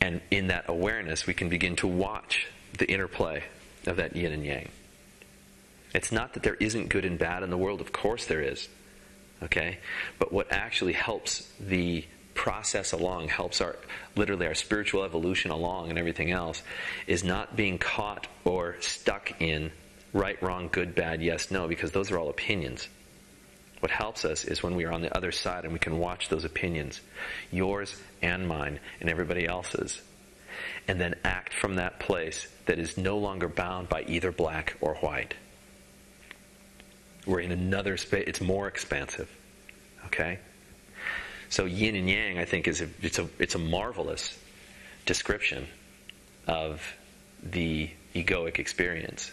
And 0.01 0.21
in 0.31 0.47
that 0.47 0.65
awareness, 0.67 1.25
we 1.25 1.33
can 1.33 1.49
begin 1.49 1.75
to 1.77 1.87
watch 1.87 2.47
the 2.77 2.85
interplay 2.91 3.43
of 3.87 3.97
that 3.97 4.15
yin 4.15 4.31
and 4.31 4.45
yang. 4.45 4.69
It's 5.93 6.11
not 6.11 6.33
that 6.33 6.43
there 6.43 6.55
isn't 6.55 6.89
good 6.89 7.05
and 7.05 7.17
bad 7.17 7.43
in 7.43 7.49
the 7.49 7.57
world, 7.57 7.79
of 7.79 7.93
course 7.93 8.25
there 8.25 8.41
is. 8.41 8.67
Okay? 9.43 9.77
But 10.19 10.33
what 10.33 10.51
actually 10.51 10.93
helps 10.93 11.51
the 11.59 12.05
process 12.33 12.91
along, 12.91 13.27
helps 13.27 13.61
our 13.61 13.75
literally 14.15 14.47
our 14.47 14.55
spiritual 14.55 15.03
evolution 15.03 15.51
along 15.51 15.89
and 15.89 15.99
everything 15.99 16.31
else, 16.31 16.61
is 17.07 17.23
not 17.23 17.55
being 17.55 17.77
caught 17.77 18.27
or 18.45 18.75
stuck 18.81 19.41
in 19.41 19.71
right, 20.13 20.41
wrong, 20.41 20.69
good, 20.71 20.95
bad, 20.95 21.21
yes, 21.21 21.51
no, 21.51 21.67
because 21.67 21.91
those 21.91 22.11
are 22.11 22.19
all 22.19 22.29
opinions. 22.29 22.87
What 23.79 23.91
helps 23.91 24.23
us 24.23 24.45
is 24.45 24.63
when 24.63 24.75
we 24.75 24.85
are 24.85 24.93
on 24.93 25.01
the 25.01 25.15
other 25.15 25.31
side 25.31 25.65
and 25.65 25.73
we 25.73 25.79
can 25.79 25.97
watch 25.97 26.29
those 26.29 26.45
opinions, 26.45 27.01
yours 27.51 27.99
and 28.21 28.47
mine 28.47 28.79
and 29.01 29.09
everybody 29.09 29.45
else's, 29.45 30.01
and 30.87 31.01
then 31.01 31.15
act 31.23 31.53
from 31.53 31.75
that 31.75 31.99
place 31.99 32.47
that 32.65 32.79
is 32.79 32.97
no 32.97 33.17
longer 33.17 33.49
bound 33.49 33.89
by 33.89 34.03
either 34.07 34.31
black 34.31 34.77
or 34.79 34.95
white. 34.95 35.33
We're 37.25 37.41
in 37.41 37.51
another 37.51 37.97
space, 37.97 38.25
it's 38.27 38.41
more 38.41 38.67
expansive. 38.67 39.29
Okay? 40.05 40.39
So 41.53 41.65
yin 41.65 41.95
and 41.95 42.09
yang, 42.09 42.39
I 42.39 42.45
think, 42.45 42.67
is 42.67 42.81
a, 42.81 42.89
it's 42.99 43.19
a 43.19 43.29
it's 43.37 43.53
a 43.53 43.59
marvelous 43.59 44.35
description 45.05 45.67
of 46.47 46.81
the 47.43 47.91
egoic 48.15 48.57
experience. 48.57 49.31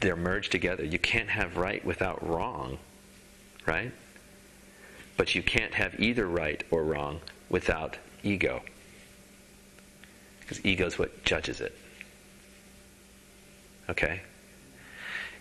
They're 0.00 0.16
merged 0.16 0.50
together. 0.50 0.84
You 0.84 0.98
can't 0.98 1.28
have 1.28 1.56
right 1.56 1.84
without 1.84 2.28
wrong, 2.28 2.78
right? 3.66 3.92
But 5.16 5.36
you 5.36 5.44
can't 5.44 5.74
have 5.74 6.00
either 6.00 6.26
right 6.26 6.64
or 6.72 6.82
wrong 6.82 7.20
without 7.48 7.98
ego. 8.24 8.62
Because 10.40 10.58
ego 10.66 10.86
is 10.86 10.98
what 10.98 11.24
judges 11.24 11.60
it. 11.60 11.78
Okay? 13.88 14.22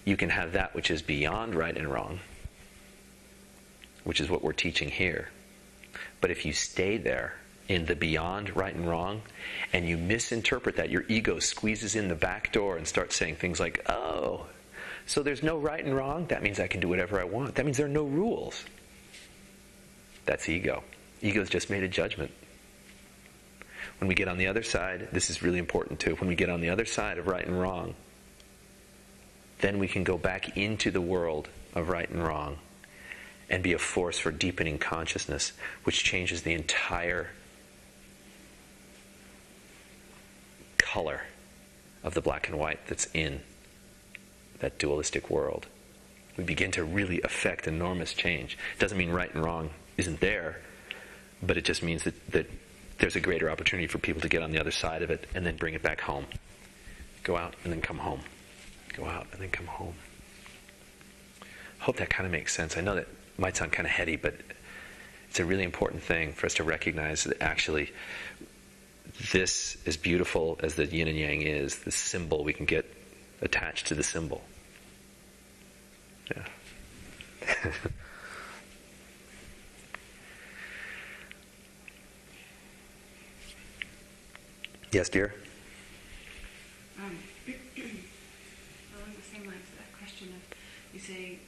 You 0.04 0.16
can 0.16 0.30
have 0.30 0.52
that 0.52 0.76
which 0.76 0.92
is 0.92 1.02
beyond 1.02 1.56
right 1.56 1.76
and 1.76 1.92
wrong 1.92 2.20
which 4.04 4.22
is 4.22 4.30
what 4.30 4.44
we're 4.44 4.54
teaching 4.54 4.90
here. 4.90 5.30
But 6.26 6.32
if 6.32 6.44
you 6.44 6.54
stay 6.54 6.98
there 6.98 7.36
in 7.68 7.86
the 7.86 7.96
beyond 7.96 8.56
right 8.56 8.74
and 8.74 8.90
wrong, 8.90 9.22
and 9.72 9.88
you 9.88 9.96
misinterpret 9.96 10.78
that, 10.78 10.90
your 10.90 11.06
ego 11.08 11.38
squeezes 11.38 11.96
in 11.96 12.08
the 12.08 12.16
back 12.16 12.52
door 12.52 12.78
and 12.78 12.88
starts 12.88 13.16
saying 13.16 13.36
things 13.36 13.60
like, 13.60 13.88
oh, 13.92 14.48
so 15.06 15.22
there's 15.22 15.44
no 15.44 15.60
right 15.60 15.86
and 15.86 15.96
wrong? 15.96 16.26
That 16.30 16.42
means 16.42 16.60
I 16.60 16.66
can 16.66 16.80
do 16.80 16.88
whatever 16.88 17.22
I 17.22 17.26
want. 17.26 17.54
That 17.54 17.66
means 17.66 17.78
there 17.78 17.86
are 17.86 17.90
no 17.90 18.06
rules. 18.06 18.66
That's 20.26 20.50
ego. 20.50 20.84
Ego's 21.22 21.48
just 21.48 21.70
made 21.70 21.84
a 21.84 21.88
judgment. 21.88 22.32
When 24.00 24.08
we 24.08 24.16
get 24.16 24.28
on 24.28 24.40
the 24.40 24.48
other 24.48 24.64
side, 24.64 25.10
this 25.12 25.30
is 25.30 25.44
really 25.44 25.60
important 25.60 26.00
too. 26.00 26.16
When 26.16 26.28
we 26.28 26.36
get 26.36 26.50
on 26.50 26.60
the 26.60 26.72
other 26.72 26.86
side 26.86 27.20
of 27.20 27.28
right 27.28 27.46
and 27.46 27.62
wrong, 27.62 27.94
then 29.60 29.78
we 29.78 29.88
can 29.88 30.04
go 30.04 30.18
back 30.18 30.58
into 30.58 30.90
the 30.90 31.02
world 31.02 31.50
of 31.76 31.90
right 31.90 32.10
and 32.10 32.24
wrong 32.24 32.58
and 33.50 33.62
be 33.62 33.74
a 33.74 33.78
force 33.80 34.18
for 34.18 34.32
deepening 34.32 34.78
consciousness, 34.78 35.54
which 35.84 36.04
changes 36.04 36.42
the 36.42 36.54
entire 36.54 37.30
color 40.78 41.22
of 42.04 42.14
the 42.14 42.22
black 42.22 42.48
and 42.48 42.58
white 42.58 42.80
that's 42.88 43.08
in 43.14 43.42
that 44.60 44.78
dualistic 44.80 45.30
world. 45.30 45.68
We 46.38 46.44
begin 46.44 46.72
to 46.72 46.84
really 46.84 47.22
affect 47.22 47.68
enormous 47.68 48.14
change. 48.14 48.58
It 48.76 48.80
doesn't 48.80 48.98
mean 48.98 49.12
right 49.12 49.34
and 49.34 49.44
wrong 49.44 49.70
isn't 49.98 50.20
there, 50.20 50.62
but 51.42 51.58
it 51.58 51.66
just 51.66 51.84
means 51.84 52.04
that, 52.04 52.32
that 52.32 52.50
there's 52.98 53.16
a 53.16 53.20
greater 53.20 53.50
opportunity 53.50 53.88
for 53.88 53.98
people 53.98 54.22
to 54.22 54.30
get 54.30 54.42
on 54.42 54.52
the 54.52 54.60
other 54.60 54.72
side 54.72 55.02
of 55.02 55.12
it 55.12 55.28
and 55.34 55.46
then 55.46 55.58
bring 55.58 55.74
it 55.74 55.82
back 55.82 56.02
home. 56.02 56.26
Go 57.24 57.38
out 57.38 57.56
and 57.64 57.74
then 57.74 57.82
come 57.82 57.98
home. 57.98 58.22
Go 58.94 59.06
out 59.06 59.28
and 59.32 59.42
then 59.42 59.50
come 59.50 59.68
home. 59.68 59.96
Hope 61.80 61.98
that 61.98 62.10
kind 62.10 62.26
of 62.26 62.32
makes 62.32 62.54
sense. 62.54 62.78
I 62.78 62.82
know 62.82 62.96
that 62.96 63.08
might 63.38 63.58
sound 63.58 63.72
kind 63.72 63.86
of 63.86 63.92
heady, 63.92 64.16
but 64.16 64.36
it's 65.30 65.40
a 65.40 65.46
really 65.46 65.64
important 65.64 66.02
thing 66.02 66.32
for 66.32 66.46
us 66.46 66.54
to 66.56 66.64
recognize 66.64 67.26
that 67.26 67.42
actually 67.42 67.92
this, 69.32 69.78
as 69.86 69.98
beautiful 69.98 70.60
as 70.64 70.76
the 70.76 70.86
yin 70.86 71.08
and 71.08 71.18
yang 71.18 71.42
is, 71.42 71.76
the 71.80 71.92
symbol 71.92 72.44
we 72.44 72.54
can 72.54 72.66
get 72.66 72.86
attached 73.42 73.88
to 73.88 73.96
the 73.96 74.04
symbol. 74.04 74.42
Yeah. 76.32 76.46
yes, 84.92 85.10
dear? 85.10 85.34
Um, 86.98 87.18
along 87.48 87.58
the 89.16 89.24
same 89.32 89.46
lines 89.46 89.68
of 89.72 89.78
that 89.78 89.92
question 89.98 90.30
of, 90.30 90.42
you 90.94 91.00
say, 91.00 91.40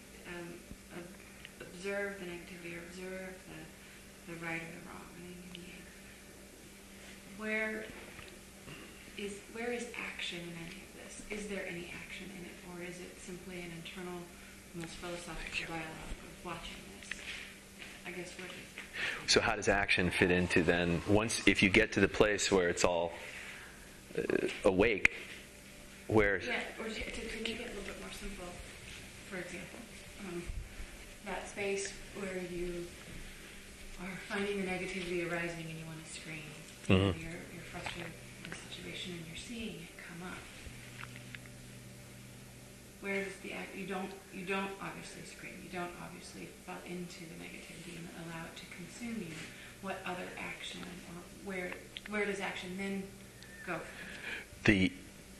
observe 1.88 2.20
the 2.20 2.26
negativity 2.26 2.76
or 2.76 2.84
observe 2.90 3.34
the, 3.48 4.34
the 4.34 4.46
right 4.46 4.62
or 4.62 4.72
the 4.76 4.90
wrong. 4.90 5.08
Where 7.38 7.86
is 9.18 9.36
where 9.54 9.72
is 9.72 9.86
action 9.96 10.40
in 10.40 10.54
any 10.66 10.82
of 10.84 10.92
this? 11.04 11.22
Is 11.30 11.48
there 11.48 11.64
any 11.70 11.94
action 12.04 12.26
in 12.38 12.46
it, 12.46 12.58
or 12.74 12.84
is 12.84 13.00
it 13.00 13.20
simply 13.22 13.62
an 13.62 13.72
internal, 13.78 14.20
most 14.76 14.94
philosophical 14.96 15.68
dialogue 15.68 15.86
of 15.86 16.46
watching 16.46 16.76
this? 17.00 17.22
I 18.06 18.12
guess 18.12 18.34
what 18.40 18.50
is. 18.50 19.32
So 19.32 19.40
how 19.40 19.56
does 19.56 19.68
action 19.68 20.10
fit 20.10 20.32
into 20.32 20.64
then? 20.64 21.02
Once, 21.08 21.42
if 21.46 21.62
you 21.62 21.70
get 21.70 21.92
to 21.94 22.00
the 22.00 22.08
place 22.08 22.52
where 22.52 22.70
it's 22.70 22.84
all 22.84 23.14
uh, 24.18 24.48
awake, 24.66 25.14
where? 26.08 26.42
Yeah, 26.42 26.56
or 26.80 26.86
to, 26.86 26.94
to, 26.94 27.02
make 27.38 27.50
it 27.50 27.60
a 27.60 27.70
little 27.70 27.84
bit 27.84 28.02
more 28.02 28.12
simple. 28.12 28.48
For 29.30 29.38
example, 29.38 29.80
um, 30.28 30.42
that 31.28 31.48
space 31.48 31.94
where 32.18 32.42
you 32.52 32.88
are 34.02 34.16
finding 34.30 34.62
the 34.62 34.68
negativity 34.68 35.30
arising 35.30 35.68
and 35.70 35.78
you 35.78 35.86
want 35.86 36.04
to 36.04 36.12
scream. 36.12 36.48
Mm-hmm. 36.88 37.20
You're, 37.20 37.40
you're 37.54 37.68
frustrated 37.70 38.12
with 38.42 38.52
the 38.52 38.62
situation 38.72 39.14
and 39.20 39.28
you're 39.28 39.36
seeing 39.36 39.84
it 39.84 39.94
come 40.00 40.28
up. 40.28 40.40
Where 43.02 43.24
does 43.24 43.36
the 43.44 43.54
act? 43.54 43.76
You 43.76 43.86
don't. 43.86 44.10
You 44.34 44.44
don't 44.44 44.72
obviously 44.82 45.22
scream. 45.24 45.54
You 45.64 45.70
don't 45.78 45.92
obviously 46.02 46.50
fall 46.66 46.82
into 46.86 47.20
the 47.30 47.38
negativity 47.38 47.96
and 47.96 48.08
allow 48.26 48.44
it 48.46 48.56
to 48.58 48.66
consume 48.74 49.22
you. 49.22 49.36
What 49.82 49.98
other 50.04 50.26
action 50.40 50.82
or 50.82 51.22
where 51.46 51.72
where 52.10 52.26
does 52.26 52.40
action 52.40 52.76
then 52.78 53.04
go? 53.68 53.80
The 54.64 54.92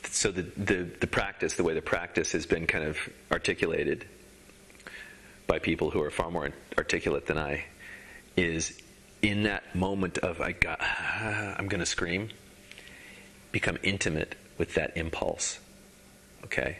so 0.04 0.32
the, 0.32 0.44
the, 0.44 0.88
the 1.02 1.08
practice, 1.08 1.56
the 1.56 1.64
way 1.64 1.74
the 1.74 1.82
practice 1.82 2.32
has 2.32 2.46
been 2.46 2.68
kind 2.68 2.86
of 2.86 2.98
articulated 3.32 4.06
by 5.48 5.60
people 5.60 5.90
who 5.90 6.02
are 6.02 6.12
far 6.12 6.30
more 6.30 6.52
articulate 6.78 7.26
than 7.26 7.38
I, 7.38 7.64
is 8.36 8.80
in 9.22 9.44
that 9.44 9.76
moment 9.76 10.18
of 10.20 10.42
I 10.42 10.52
got, 10.52 10.82
I'm 11.22 11.68
going 11.68 11.80
to 11.80 11.86
scream, 11.86 12.30
become 13.52 13.78
intimate 13.82 14.36
with 14.58 14.76
that 14.76 14.96
impulse. 14.98 15.60
Okay? 16.44 16.78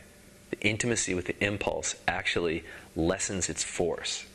The 0.52 0.60
intimacy 0.62 1.14
with 1.14 1.26
the 1.26 1.44
impulse 1.44 1.96
actually 2.08 2.64
lessens 2.96 3.50
its 3.50 3.64
force. 3.64 4.26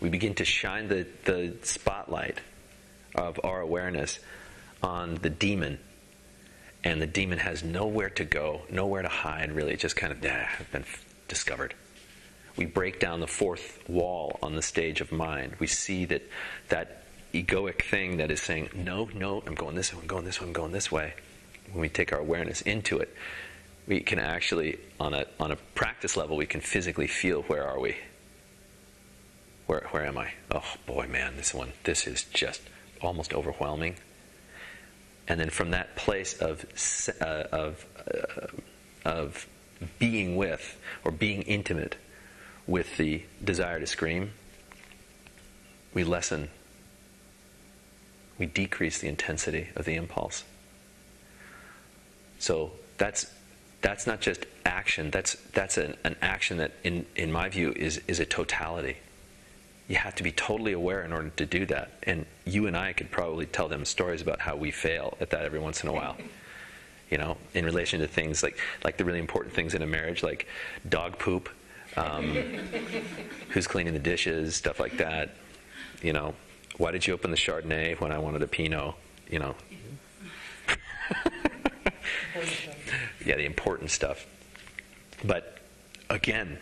We 0.00 0.08
begin 0.08 0.34
to 0.36 0.44
shine 0.44 0.88
the, 0.88 1.06
the 1.24 1.54
spotlight 1.62 2.40
of 3.14 3.38
our 3.44 3.60
awareness 3.60 4.18
on 4.82 5.14
the 5.16 5.30
demon, 5.30 5.78
and 6.82 7.00
the 7.00 7.06
demon 7.06 7.38
has 7.38 7.62
nowhere 7.62 8.10
to 8.10 8.24
go, 8.24 8.62
nowhere 8.70 9.02
to 9.02 9.08
hide, 9.08 9.52
really. 9.52 9.72
It 9.72 9.80
just 9.80 9.96
kind 9.96 10.12
of 10.12 10.18
ah, 10.28 10.48
been 10.72 10.84
discovered 11.28 11.74
we 12.56 12.66
break 12.66 13.00
down 13.00 13.20
the 13.20 13.26
fourth 13.26 13.82
wall 13.88 14.38
on 14.42 14.54
the 14.54 14.62
stage 14.62 15.00
of 15.00 15.10
mind. 15.10 15.54
We 15.58 15.66
see 15.66 16.04
that 16.06 16.22
that 16.68 17.04
egoic 17.34 17.82
thing 17.82 18.18
that 18.18 18.30
is 18.30 18.40
saying, 18.40 18.70
no, 18.74 19.10
no, 19.14 19.42
I'm 19.46 19.54
going 19.54 19.74
this 19.74 19.92
way, 19.92 20.00
I'm 20.00 20.06
going 20.06 20.24
this 20.24 20.40
way, 20.40 20.46
I'm 20.46 20.52
going 20.52 20.72
this 20.72 20.90
way. 20.90 21.14
When 21.72 21.80
we 21.80 21.88
take 21.88 22.12
our 22.12 22.20
awareness 22.20 22.62
into 22.62 22.98
it, 22.98 23.12
we 23.86 24.00
can 24.00 24.18
actually, 24.18 24.78
on 25.00 25.12
a, 25.12 25.26
on 25.40 25.50
a 25.50 25.56
practice 25.74 26.16
level, 26.16 26.36
we 26.36 26.46
can 26.46 26.60
physically 26.60 27.08
feel 27.08 27.42
where 27.42 27.66
are 27.66 27.78
we? 27.78 27.96
Where, 29.66 29.86
where 29.90 30.06
am 30.06 30.16
I? 30.16 30.32
Oh 30.50 30.74
boy, 30.86 31.08
man, 31.08 31.36
this 31.36 31.52
one, 31.52 31.72
this 31.82 32.06
is 32.06 32.24
just 32.24 32.62
almost 33.02 33.34
overwhelming. 33.34 33.96
And 35.26 35.40
then 35.40 35.50
from 35.50 35.70
that 35.70 35.96
place 35.96 36.38
of, 36.40 36.64
uh, 37.20 37.24
of, 37.50 37.84
uh, 38.06 38.46
of 39.08 39.46
being 39.98 40.36
with 40.36 40.78
or 41.02 41.10
being 41.10 41.42
intimate 41.42 41.96
with 42.66 42.96
the 42.96 43.22
desire 43.42 43.80
to 43.80 43.86
scream, 43.86 44.32
we 45.92 46.04
lessen 46.04 46.48
we 48.38 48.46
decrease 48.46 48.98
the 48.98 49.08
intensity 49.08 49.68
of 49.76 49.84
the 49.84 49.94
impulse. 49.94 50.44
So 52.38 52.72
that's 52.98 53.30
that's 53.80 54.06
not 54.06 54.20
just 54.20 54.46
action. 54.64 55.10
That's 55.10 55.34
that's 55.52 55.78
an, 55.78 55.96
an 56.04 56.16
action 56.20 56.58
that, 56.58 56.72
in 56.82 57.06
in 57.16 57.30
my 57.30 57.48
view, 57.48 57.72
is 57.76 58.00
is 58.08 58.20
a 58.20 58.26
totality. 58.26 58.96
You 59.88 59.96
have 59.96 60.14
to 60.16 60.22
be 60.22 60.32
totally 60.32 60.72
aware 60.72 61.02
in 61.02 61.12
order 61.12 61.28
to 61.28 61.46
do 61.46 61.66
that. 61.66 61.92
And 62.04 62.24
you 62.46 62.66
and 62.66 62.76
I 62.76 62.94
could 62.94 63.10
probably 63.10 63.44
tell 63.44 63.68
them 63.68 63.84
stories 63.84 64.22
about 64.22 64.40
how 64.40 64.56
we 64.56 64.70
fail 64.70 65.16
at 65.20 65.30
that 65.30 65.44
every 65.44 65.58
once 65.58 65.82
in 65.82 65.88
a 65.88 65.92
while. 65.92 66.16
You 67.10 67.18
know, 67.18 67.36
in 67.52 67.66
relation 67.66 68.00
to 68.00 68.08
things 68.08 68.42
like 68.42 68.58
like 68.82 68.96
the 68.96 69.04
really 69.04 69.20
important 69.20 69.54
things 69.54 69.74
in 69.74 69.82
a 69.82 69.86
marriage, 69.86 70.22
like 70.22 70.48
dog 70.88 71.18
poop, 71.18 71.48
um, 71.96 72.24
who's 73.50 73.66
cleaning 73.66 73.92
the 73.92 73.98
dishes, 73.98 74.56
stuff 74.56 74.80
like 74.80 74.96
that. 74.98 75.30
You 76.02 76.12
know, 76.12 76.34
why 76.76 76.90
did 76.90 77.06
you 77.06 77.14
open 77.14 77.30
the 77.30 77.36
Chardonnay 77.36 78.00
when 78.00 78.12
I 78.12 78.18
wanted 78.18 78.42
a 78.42 78.46
Pinot? 78.46 78.94
You 79.30 79.38
know. 79.38 79.54
yeah, 83.24 83.36
the 83.36 83.44
important 83.44 83.90
stuff. 83.90 84.26
But 85.24 85.58
again, 86.10 86.58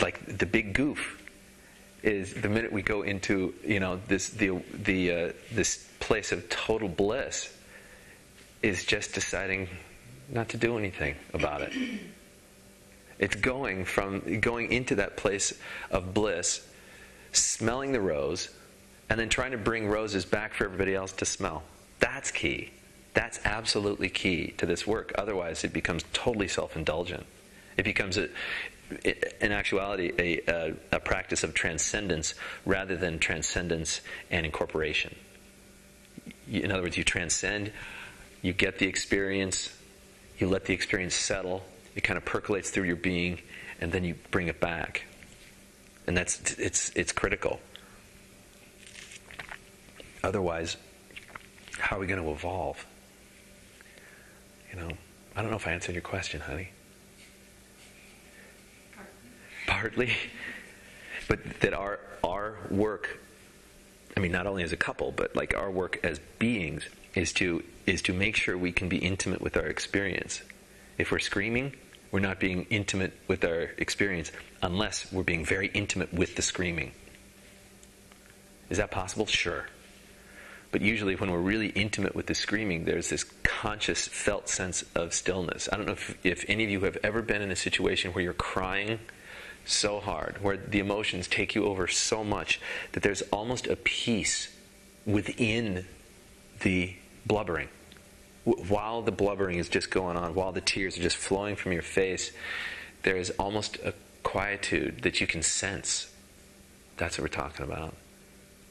like 0.00 0.38
the 0.38 0.46
big 0.46 0.74
goof 0.74 1.22
is 2.02 2.34
the 2.34 2.48
minute 2.48 2.72
we 2.72 2.82
go 2.82 3.02
into 3.02 3.54
you 3.64 3.80
know 3.80 4.00
this 4.08 4.28
the 4.30 4.62
the 4.72 5.12
uh, 5.12 5.32
this 5.52 5.88
place 6.00 6.32
of 6.32 6.48
total 6.48 6.88
bliss 6.88 7.52
is 8.62 8.84
just 8.84 9.14
deciding 9.14 9.68
not 10.28 10.48
to 10.50 10.56
do 10.56 10.78
anything 10.78 11.14
about 11.34 11.62
it. 11.62 11.72
It's 13.18 13.34
going 13.34 13.84
from 13.84 14.40
going 14.40 14.72
into 14.72 14.96
that 14.96 15.16
place 15.16 15.54
of 15.90 16.12
bliss, 16.12 16.66
smelling 17.32 17.92
the 17.92 18.00
rose, 18.00 18.50
and 19.08 19.18
then 19.18 19.28
trying 19.28 19.52
to 19.52 19.58
bring 19.58 19.88
roses 19.88 20.24
back 20.24 20.54
for 20.54 20.64
everybody 20.64 20.94
else 20.94 21.12
to 21.12 21.24
smell. 21.24 21.62
That's 21.98 22.30
key. 22.30 22.70
That's 23.14 23.40
absolutely 23.44 24.10
key 24.10 24.48
to 24.58 24.66
this 24.66 24.86
work. 24.86 25.12
Otherwise, 25.16 25.64
it 25.64 25.72
becomes 25.72 26.04
totally 26.12 26.48
self 26.48 26.76
indulgent. 26.76 27.24
It 27.78 27.84
becomes, 27.84 28.18
a, 28.18 28.28
in 29.44 29.52
actuality, 29.52 30.12
a, 30.18 30.40
a, 30.50 30.74
a 30.92 31.00
practice 31.00 31.42
of 31.42 31.54
transcendence 31.54 32.34
rather 32.64 32.96
than 32.96 33.18
transcendence 33.18 34.00
and 34.30 34.44
incorporation. 34.44 35.14
In 36.50 36.70
other 36.70 36.82
words, 36.82 36.96
you 36.96 37.04
transcend, 37.04 37.72
you 38.42 38.52
get 38.52 38.78
the 38.78 38.86
experience, 38.86 39.74
you 40.38 40.48
let 40.48 40.66
the 40.66 40.74
experience 40.74 41.14
settle, 41.14 41.64
it 41.96 42.02
kind 42.02 42.16
of 42.16 42.24
percolates 42.24 42.70
through 42.70 42.84
your 42.84 42.96
being, 42.96 43.40
and 43.80 43.90
then 43.90 44.04
you 44.04 44.14
bring 44.30 44.46
it 44.48 44.60
back. 44.60 45.04
And 46.06 46.16
that's 46.16 46.52
it's 46.58 46.92
it's 46.94 47.10
critical. 47.10 47.58
Otherwise, 50.22 50.76
how 51.78 51.96
are 51.96 52.00
we 52.00 52.06
going 52.06 52.22
to 52.22 52.30
evolve? 52.30 52.84
You 54.72 54.80
know, 54.80 54.90
I 55.34 55.42
don't 55.42 55.50
know 55.50 55.56
if 55.56 55.66
I 55.66 55.72
answered 55.72 55.94
your 55.94 56.02
question, 56.02 56.40
honey. 56.40 56.70
Partly. 59.66 60.12
But 61.28 61.58
that 61.58 61.74
our 61.74 61.98
our 62.22 62.56
work 62.70 63.18
I 64.16 64.20
mean 64.20 64.30
not 64.30 64.46
only 64.46 64.62
as 64.62 64.72
a 64.72 64.76
couple, 64.76 65.10
but 65.10 65.34
like 65.34 65.56
our 65.56 65.70
work 65.70 65.98
as 66.04 66.20
beings 66.38 66.88
is 67.16 67.32
to 67.32 67.64
is 67.84 68.00
to 68.02 68.12
make 68.12 68.36
sure 68.36 68.56
we 68.56 68.70
can 68.70 68.88
be 68.88 68.98
intimate 68.98 69.40
with 69.40 69.56
our 69.56 69.66
experience. 69.66 70.40
If 70.98 71.10
we're 71.10 71.18
screaming, 71.18 71.74
we're 72.16 72.20
not 72.20 72.40
being 72.40 72.66
intimate 72.70 73.12
with 73.28 73.44
our 73.44 73.72
experience 73.76 74.32
unless 74.62 75.12
we're 75.12 75.22
being 75.22 75.44
very 75.44 75.66
intimate 75.74 76.14
with 76.14 76.34
the 76.34 76.40
screaming. 76.40 76.90
Is 78.70 78.78
that 78.78 78.90
possible? 78.90 79.26
Sure. 79.26 79.66
But 80.72 80.80
usually, 80.80 81.14
when 81.14 81.30
we're 81.30 81.40
really 81.40 81.68
intimate 81.68 82.14
with 82.14 82.24
the 82.24 82.34
screaming, 82.34 82.86
there's 82.86 83.10
this 83.10 83.24
conscious, 83.42 84.08
felt 84.08 84.48
sense 84.48 84.82
of 84.94 85.12
stillness. 85.12 85.68
I 85.70 85.76
don't 85.76 85.84
know 85.84 85.92
if, 85.92 86.16
if 86.24 86.46
any 86.48 86.64
of 86.64 86.70
you 86.70 86.80
have 86.84 86.96
ever 87.02 87.20
been 87.20 87.42
in 87.42 87.50
a 87.50 87.56
situation 87.56 88.12
where 88.12 88.24
you're 88.24 88.32
crying 88.32 88.98
so 89.66 90.00
hard, 90.00 90.42
where 90.42 90.56
the 90.56 90.78
emotions 90.78 91.28
take 91.28 91.54
you 91.54 91.66
over 91.66 91.86
so 91.86 92.24
much 92.24 92.62
that 92.92 93.02
there's 93.02 93.20
almost 93.30 93.66
a 93.66 93.76
peace 93.76 94.56
within 95.04 95.84
the 96.60 96.94
blubbering. 97.26 97.68
While 98.46 99.02
the 99.02 99.10
blubbering 99.10 99.58
is 99.58 99.68
just 99.68 99.90
going 99.90 100.16
on, 100.16 100.36
while 100.36 100.52
the 100.52 100.60
tears 100.60 100.96
are 100.96 101.02
just 101.02 101.16
flowing 101.16 101.56
from 101.56 101.72
your 101.72 101.82
face, 101.82 102.30
there 103.02 103.16
is 103.16 103.30
almost 103.40 103.76
a 103.84 103.92
quietude 104.22 105.02
that 105.02 105.20
you 105.20 105.26
can 105.26 105.42
sense. 105.42 106.12
That's 106.96 107.18
what 107.18 107.22
we're 107.22 107.28
talking 107.28 107.64
about. 107.64 107.96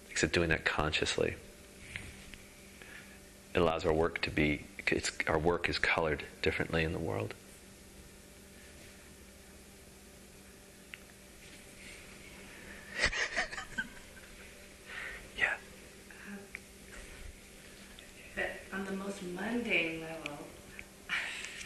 Except 0.09 0.31
doing 0.31 0.47
that 0.47 0.63
consciously. 0.63 1.35
It 3.53 3.59
allows 3.59 3.85
our 3.85 3.91
work 3.91 4.21
to 4.21 4.29
be, 4.29 4.63
our 5.27 5.37
work 5.37 5.67
is 5.67 5.77
colored 5.77 6.23
differently 6.41 6.85
in 6.85 6.93
the 6.93 6.99
world. 6.99 7.33
yeah. 15.37 15.55
But 18.35 18.49
on 18.75 18.85
the 18.85 18.91
most 18.93 19.21
mundane 19.23 20.01
level, 20.01 20.37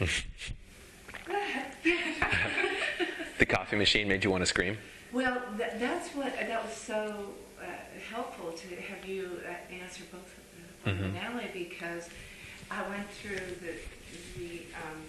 the 3.38 3.46
coffee 3.46 3.76
machine 3.76 4.08
made 4.08 4.24
you 4.24 4.30
want 4.30 4.42
to 4.42 4.46
scream? 4.46 4.78
well, 5.12 5.42
th- 5.58 5.72
that's 5.78 6.08
what 6.14 6.34
that 6.38 6.64
was 6.64 6.72
so 6.74 7.30
uh, 7.60 7.64
helpful 8.12 8.52
to 8.52 8.76
have 8.76 9.04
you 9.04 9.40
uh, 9.44 9.50
answer 9.74 10.04
both 10.12 10.22
of 10.22 10.36
them 10.36 10.44
Mhm. 11.10 11.14
Natalie 11.14 11.50
because 11.68 12.08
I 12.70 12.88
went 12.88 13.10
through 13.10 13.36
the 13.60 13.74
the 14.38 14.62
um, 14.76 15.02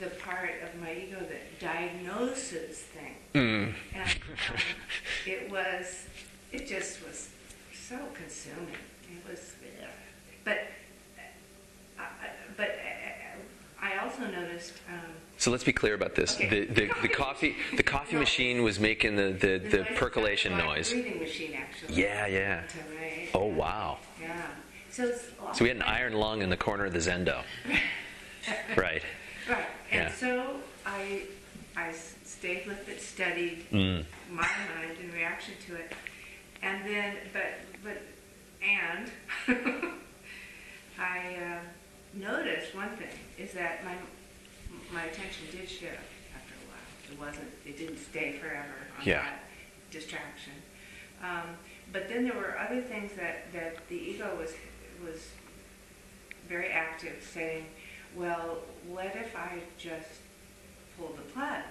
the 0.00 0.06
part 0.16 0.50
of 0.62 0.74
my 0.80 0.92
ego 0.92 1.20
that 1.20 1.58
diagnoses 1.60 2.78
things, 2.78 3.16
Mm. 3.34 3.74
and 3.94 4.10
um, 4.10 4.56
it 5.26 5.50
was 5.50 6.06
it 6.52 6.66
just 6.68 7.02
was 7.06 7.28
so 7.72 7.96
consuming. 8.14 8.74
It 9.10 9.22
was, 9.30 9.52
but 10.44 10.52
uh, 10.52 10.56
I- 10.56 10.60
but 12.56 12.68
uh, 12.68 13.84
I 13.86 13.98
also 13.98 14.26
noticed. 14.26 14.74
Um, 14.88 14.98
So 15.38 15.50
let's 15.50 15.64
be 15.64 15.72
clear 15.72 15.94
about 15.94 16.14
this. 16.14 16.34
Okay. 16.36 16.48
The, 16.48 16.66
the, 16.66 16.90
the 17.02 17.08
coffee 17.08 17.56
the 17.76 17.82
coffee 17.82 18.14
No. 18.16 18.20
machine 18.20 18.62
was 18.62 18.78
making 18.80 19.16
the, 19.16 19.30
the, 19.32 19.58
the 19.58 19.78
noise 19.78 19.86
percolation 19.96 20.56
noise. 20.56 20.90
breathing 20.92 21.18
machine, 21.20 21.54
actually. 21.54 21.94
Yeah, 22.02 22.26
yeah. 22.26 22.62
Right. 23.00 23.28
Oh 23.34 23.46
wow. 23.46 23.98
Yeah. 24.20 24.42
So, 24.90 25.04
it's 25.04 25.24
So 25.52 25.62
we 25.64 25.68
had 25.68 25.76
an 25.76 25.82
iron 25.84 26.14
lung 26.14 26.42
in 26.42 26.50
the 26.50 26.56
corner 26.56 26.84
of 26.86 26.92
the 26.92 26.98
Zendo. 27.00 27.42
Right. 28.76 29.02
Right. 29.48 29.66
And 29.92 30.08
Yeah. 30.08 30.12
so 30.14 30.56
I 30.86 31.22
stayed 32.24 32.66
with 32.66 32.88
it, 32.88 33.00
studied 33.00 33.66
Mm. 33.70 34.04
my 34.30 34.42
mind 34.42 34.96
in 35.02 35.12
reaction 35.12 35.54
to 35.66 35.76
it, 35.76 35.92
and 36.62 36.84
then, 36.86 37.16
but, 37.32 37.60
but, 37.84 38.02
and 38.62 39.10
I 40.98 41.18
uh, 41.36 41.60
noticed 42.18 42.74
one 42.74 42.90
thing 42.90 43.14
is 43.38 43.52
that 43.52 43.84
my 43.84 43.94
my 44.92 45.04
attention 45.04 45.46
did 45.52 45.68
shift 45.68 45.98
after 46.34 46.54
a 46.54 46.64
while. 46.68 47.12
It 47.12 47.18
wasn't. 47.18 47.50
It 47.66 47.78
didn't 47.78 47.98
stay 47.98 48.32
forever 48.40 48.74
on 48.98 49.06
Yeah. 49.06 49.22
that 49.22 49.44
distraction. 49.90 50.52
Um, 51.22 51.56
but 51.92 52.08
then 52.08 52.24
there 52.24 52.34
were 52.36 52.58
other 52.58 52.80
things 52.80 53.12
that, 53.16 53.52
that 53.52 53.88
the 53.88 53.96
ego 53.96 54.36
was 54.38 54.52
was 55.04 55.28
very 56.48 56.68
active, 56.68 57.22
saying, 57.22 57.66
"Well, 58.14 58.58
what 58.86 59.14
if 59.16 59.36
I 59.36 59.60
just 59.78 60.08
pull 60.98 61.08
the 61.16 61.22
plug, 61.32 61.62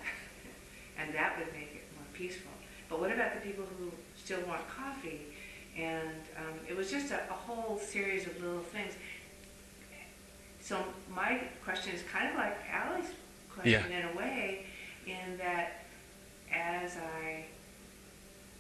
and 0.98 1.14
that 1.14 1.38
would 1.38 1.52
make 1.54 1.74
it 1.76 1.84
more 1.96 2.06
peaceful? 2.14 2.52
But 2.90 3.00
what 3.00 3.12
about 3.12 3.34
the 3.34 3.42
people 3.42 3.66
who 3.78 3.92
still 4.16 4.42
want 4.48 4.68
coffee?" 4.70 5.22
And 5.78 6.22
um, 6.38 6.60
it 6.68 6.76
was 6.76 6.90
just 6.90 7.12
a, 7.12 7.20
a 7.30 7.34
whole 7.34 7.78
series 7.78 8.26
of 8.26 8.42
little 8.42 8.62
things. 8.64 8.94
So 10.68 10.84
my 11.16 11.40
question 11.64 11.94
is 11.96 12.02
kind 12.12 12.28
of 12.28 12.36
like 12.36 12.58
Allie's 12.70 13.12
question 13.50 13.90
Yeah. 13.90 14.00
in 14.00 14.06
a 14.10 14.18
way, 14.18 14.66
in 15.06 15.38
that 15.38 15.86
as 16.54 16.98
I 16.98 17.46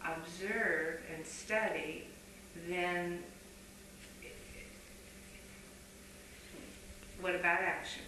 observe 0.01 1.01
and 1.13 1.25
study, 1.25 2.05
then 2.65 3.25
what 7.19 7.35
about 7.35 7.59
action? 7.59 8.03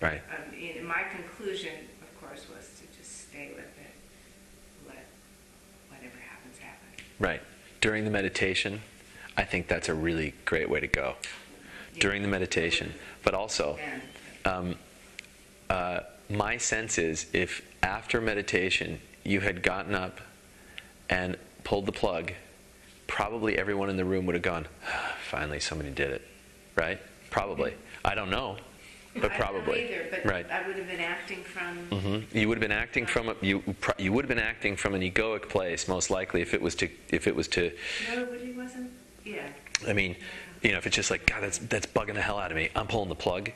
Right. 0.00 0.22
Um, 0.30 0.86
my 0.86 1.02
conclusion, 1.14 1.74
of 2.00 2.18
course, 2.18 2.46
was 2.48 2.70
to 2.80 2.98
just 2.98 3.28
stay 3.28 3.50
with 3.54 3.58
it. 3.58 4.86
Let 4.88 5.04
whatever 5.90 6.16
happens 6.26 6.56
happen. 6.56 7.04
Right. 7.18 7.42
During 7.82 8.06
the 8.06 8.10
meditation, 8.10 8.80
I 9.36 9.44
think 9.44 9.68
that's 9.68 9.90
a 9.90 9.94
really 9.94 10.32
great 10.46 10.70
way 10.70 10.80
to 10.80 10.86
go. 10.86 11.16
During 11.98 12.22
the 12.22 12.28
meditation. 12.28 12.92
But 13.22 13.34
also, 13.34 13.78
um, 14.44 14.76
uh, 15.70 16.00
my 16.28 16.56
sense 16.58 16.98
is 16.98 17.26
if 17.32 17.62
after 17.82 18.20
meditation 18.20 19.00
you 19.24 19.40
had 19.40 19.62
gotten 19.62 19.94
up 19.94 20.20
and 21.08 21.36
pulled 21.64 21.86
the 21.86 21.92
plug, 21.92 22.32
probably 23.06 23.58
everyone 23.58 23.90
in 23.90 23.96
the 23.96 24.04
room 24.04 24.26
would 24.26 24.34
have 24.34 24.42
gone, 24.42 24.66
finally 25.30 25.60
somebody 25.60 25.90
did 25.90 26.10
it. 26.10 26.22
Right? 26.76 26.98
Probably. 27.30 27.74
I 28.04 28.14
don't 28.14 28.30
know, 28.30 28.56
but 29.14 29.24
I 29.24 29.28
don't 29.28 29.36
probably. 29.36 29.84
either, 29.84 30.06
but 30.10 30.24
right. 30.24 30.46
I 30.50 30.66
would 30.66 30.76
have 30.76 30.86
been 30.88 31.00
acting 31.00 31.42
from. 31.42 31.76
hmm 32.00 32.36
You 32.36 32.48
would 32.48 32.58
have 32.58 32.62
been 32.62 32.70
acting 32.76 33.06
from 33.06 33.30
a, 33.30 33.36
you 33.40 33.62
you 33.98 34.12
would 34.12 34.24
have 34.24 34.28
been 34.28 34.38
acting 34.38 34.76
from 34.76 34.94
an 34.94 35.02
egoic 35.02 35.48
place 35.48 35.88
most 35.88 36.10
likely 36.10 36.40
if 36.42 36.54
it 36.54 36.62
was 36.62 36.74
to 36.76 36.88
if 37.08 37.26
it 37.26 37.34
was 37.34 37.48
to 37.48 37.72
Nobody 38.14 38.52
wasn't. 38.52 38.90
Yeah. 39.24 39.48
I 39.88 39.92
mean 39.92 40.16
you 40.62 40.72
know 40.72 40.78
if 40.78 40.86
it's 40.86 40.96
just 40.96 41.10
like 41.10 41.26
God 41.26 41.42
that's 41.42 41.58
that's 41.58 41.86
bugging 41.86 42.14
the 42.14 42.22
hell 42.22 42.38
out 42.38 42.50
of 42.50 42.56
me 42.56 42.70
I'm 42.74 42.86
pulling 42.86 43.08
the 43.08 43.14
plug. 43.14 43.50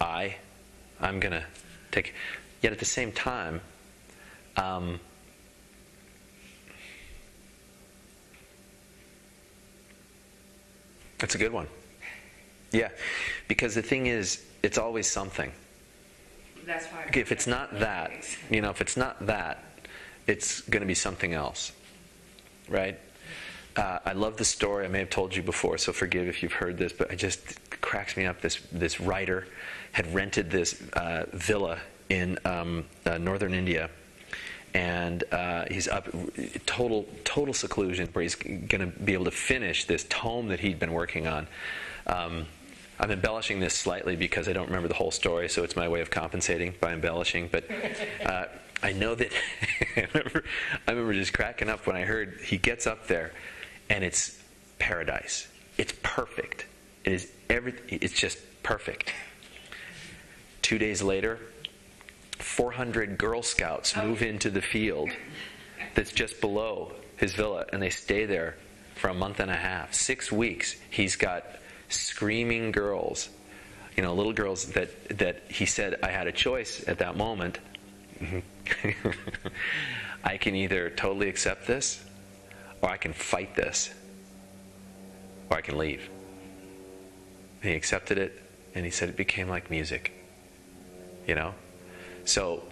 I 0.00 0.36
I'm 1.00 1.20
gonna 1.20 1.44
take 1.90 2.14
yet 2.62 2.72
at 2.72 2.78
the 2.78 2.84
same 2.84 3.12
time 3.12 3.60
um, 4.56 5.00
that's 11.18 11.34
a 11.34 11.38
good 11.38 11.52
one 11.52 11.66
yeah 12.72 12.88
because 13.48 13.74
the 13.74 13.82
thing 13.82 14.06
is 14.06 14.44
it's 14.62 14.78
always 14.78 15.06
something 15.06 15.52
That's 16.66 16.86
why. 16.86 17.10
If 17.14 17.32
it's 17.32 17.46
not 17.46 17.78
that, 17.80 18.12
you 18.50 18.60
know, 18.60 18.70
if 18.70 18.80
it's 18.80 18.96
not 18.96 19.26
that, 19.26 19.64
it's 20.26 20.60
going 20.62 20.82
to 20.82 20.86
be 20.86 20.94
something 20.94 21.32
else, 21.32 21.72
right? 22.68 22.98
Uh, 23.76 23.98
I 24.04 24.12
love 24.12 24.36
the 24.36 24.44
story. 24.44 24.84
I 24.84 24.88
may 24.88 24.98
have 24.98 25.10
told 25.10 25.34
you 25.34 25.42
before, 25.42 25.78
so 25.78 25.92
forgive 25.92 26.26
if 26.26 26.42
you've 26.42 26.52
heard 26.52 26.76
this, 26.76 26.92
but 26.92 27.12
it 27.12 27.16
just 27.16 27.40
cracks 27.80 28.16
me 28.16 28.26
up. 28.26 28.40
This 28.40 28.60
this 28.72 29.00
writer 29.00 29.46
had 29.92 30.12
rented 30.12 30.50
this 30.50 30.82
uh, 30.94 31.26
villa 31.32 31.78
in 32.08 32.38
um, 32.44 32.84
uh, 33.06 33.18
northern 33.18 33.54
India, 33.54 33.88
and 34.74 35.22
uh, 35.32 35.66
he's 35.70 35.88
up 35.88 36.08
total 36.66 37.06
total 37.24 37.54
seclusion 37.54 38.08
where 38.12 38.22
he's 38.22 38.34
going 38.34 38.80
to 38.80 38.86
be 38.86 39.12
able 39.12 39.24
to 39.24 39.30
finish 39.30 39.84
this 39.84 40.04
tome 40.08 40.48
that 40.48 40.60
he'd 40.60 40.78
been 40.78 40.92
working 40.92 41.26
on. 41.26 41.46
Um, 42.06 42.46
I'm 42.98 43.10
embellishing 43.10 43.60
this 43.60 43.74
slightly 43.74 44.14
because 44.14 44.46
I 44.46 44.52
don't 44.52 44.66
remember 44.66 44.88
the 44.88 44.94
whole 44.94 45.10
story, 45.10 45.48
so 45.48 45.62
it's 45.64 45.74
my 45.74 45.88
way 45.88 46.02
of 46.02 46.10
compensating 46.10 46.74
by 46.80 46.92
embellishing. 46.92 47.48
But 47.50 47.64
uh, 48.26 48.44
I 48.82 48.92
know 48.92 49.14
that 49.14 49.32
I, 49.96 50.06
remember, 50.12 50.44
I 50.86 50.90
remember 50.90 51.14
just 51.14 51.32
cracking 51.32 51.70
up 51.70 51.86
when 51.86 51.96
I 51.96 52.02
heard 52.02 52.40
he 52.44 52.58
gets 52.58 52.86
up 52.86 53.06
there, 53.06 53.32
and 53.90 54.02
it's 54.02 54.42
paradise. 54.78 55.46
It's 55.76 55.92
perfect. 56.02 56.64
It 57.04 57.12
is 57.12 57.30
every. 57.50 57.74
It's 57.88 58.14
just 58.14 58.38
perfect. 58.62 59.12
Two 60.62 60.78
days 60.78 61.02
later, 61.02 61.38
400 62.38 63.18
Girl 63.18 63.42
Scouts 63.42 63.94
oh. 63.96 64.06
move 64.06 64.22
into 64.22 64.48
the 64.48 64.62
field 64.62 65.10
that's 65.94 66.12
just 66.12 66.40
below 66.40 66.92
his 67.16 67.34
villa, 67.34 67.66
and 67.72 67.82
they 67.82 67.90
stay 67.90 68.24
there 68.24 68.56
for 69.00 69.08
a 69.08 69.14
month 69.14 69.40
and 69.40 69.50
a 69.50 69.56
half, 69.56 69.94
six 69.94 70.30
weeks, 70.30 70.76
he's 70.90 71.16
got 71.16 71.44
screaming 71.88 72.70
girls, 72.70 73.30
you 73.96 74.02
know, 74.02 74.14
little 74.14 74.34
girls 74.34 74.72
that, 74.72 75.18
that 75.18 75.42
he 75.48 75.64
said, 75.64 75.96
I 76.02 76.08
had 76.10 76.26
a 76.26 76.32
choice 76.32 76.86
at 76.86 76.98
that 76.98 77.16
moment. 77.16 77.58
Mm-hmm. 78.20 79.18
I 80.24 80.36
can 80.36 80.54
either 80.54 80.90
totally 80.90 81.30
accept 81.30 81.66
this, 81.66 82.04
or 82.82 82.90
I 82.90 82.96
can 82.96 83.12
fight 83.12 83.54
this, 83.54 83.92
or 85.50 85.58
I 85.58 85.60
can 85.60 85.78
leave. 85.78 86.08
And 87.62 87.70
he 87.70 87.76
accepted 87.76 88.18
it, 88.18 88.42
and 88.74 88.84
he 88.84 88.90
said 88.90 89.08
it 89.08 89.16
became 89.16 89.48
like 89.48 89.70
music. 89.70 90.12
You 91.26 91.34
know? 91.34 91.54
So 92.24 92.62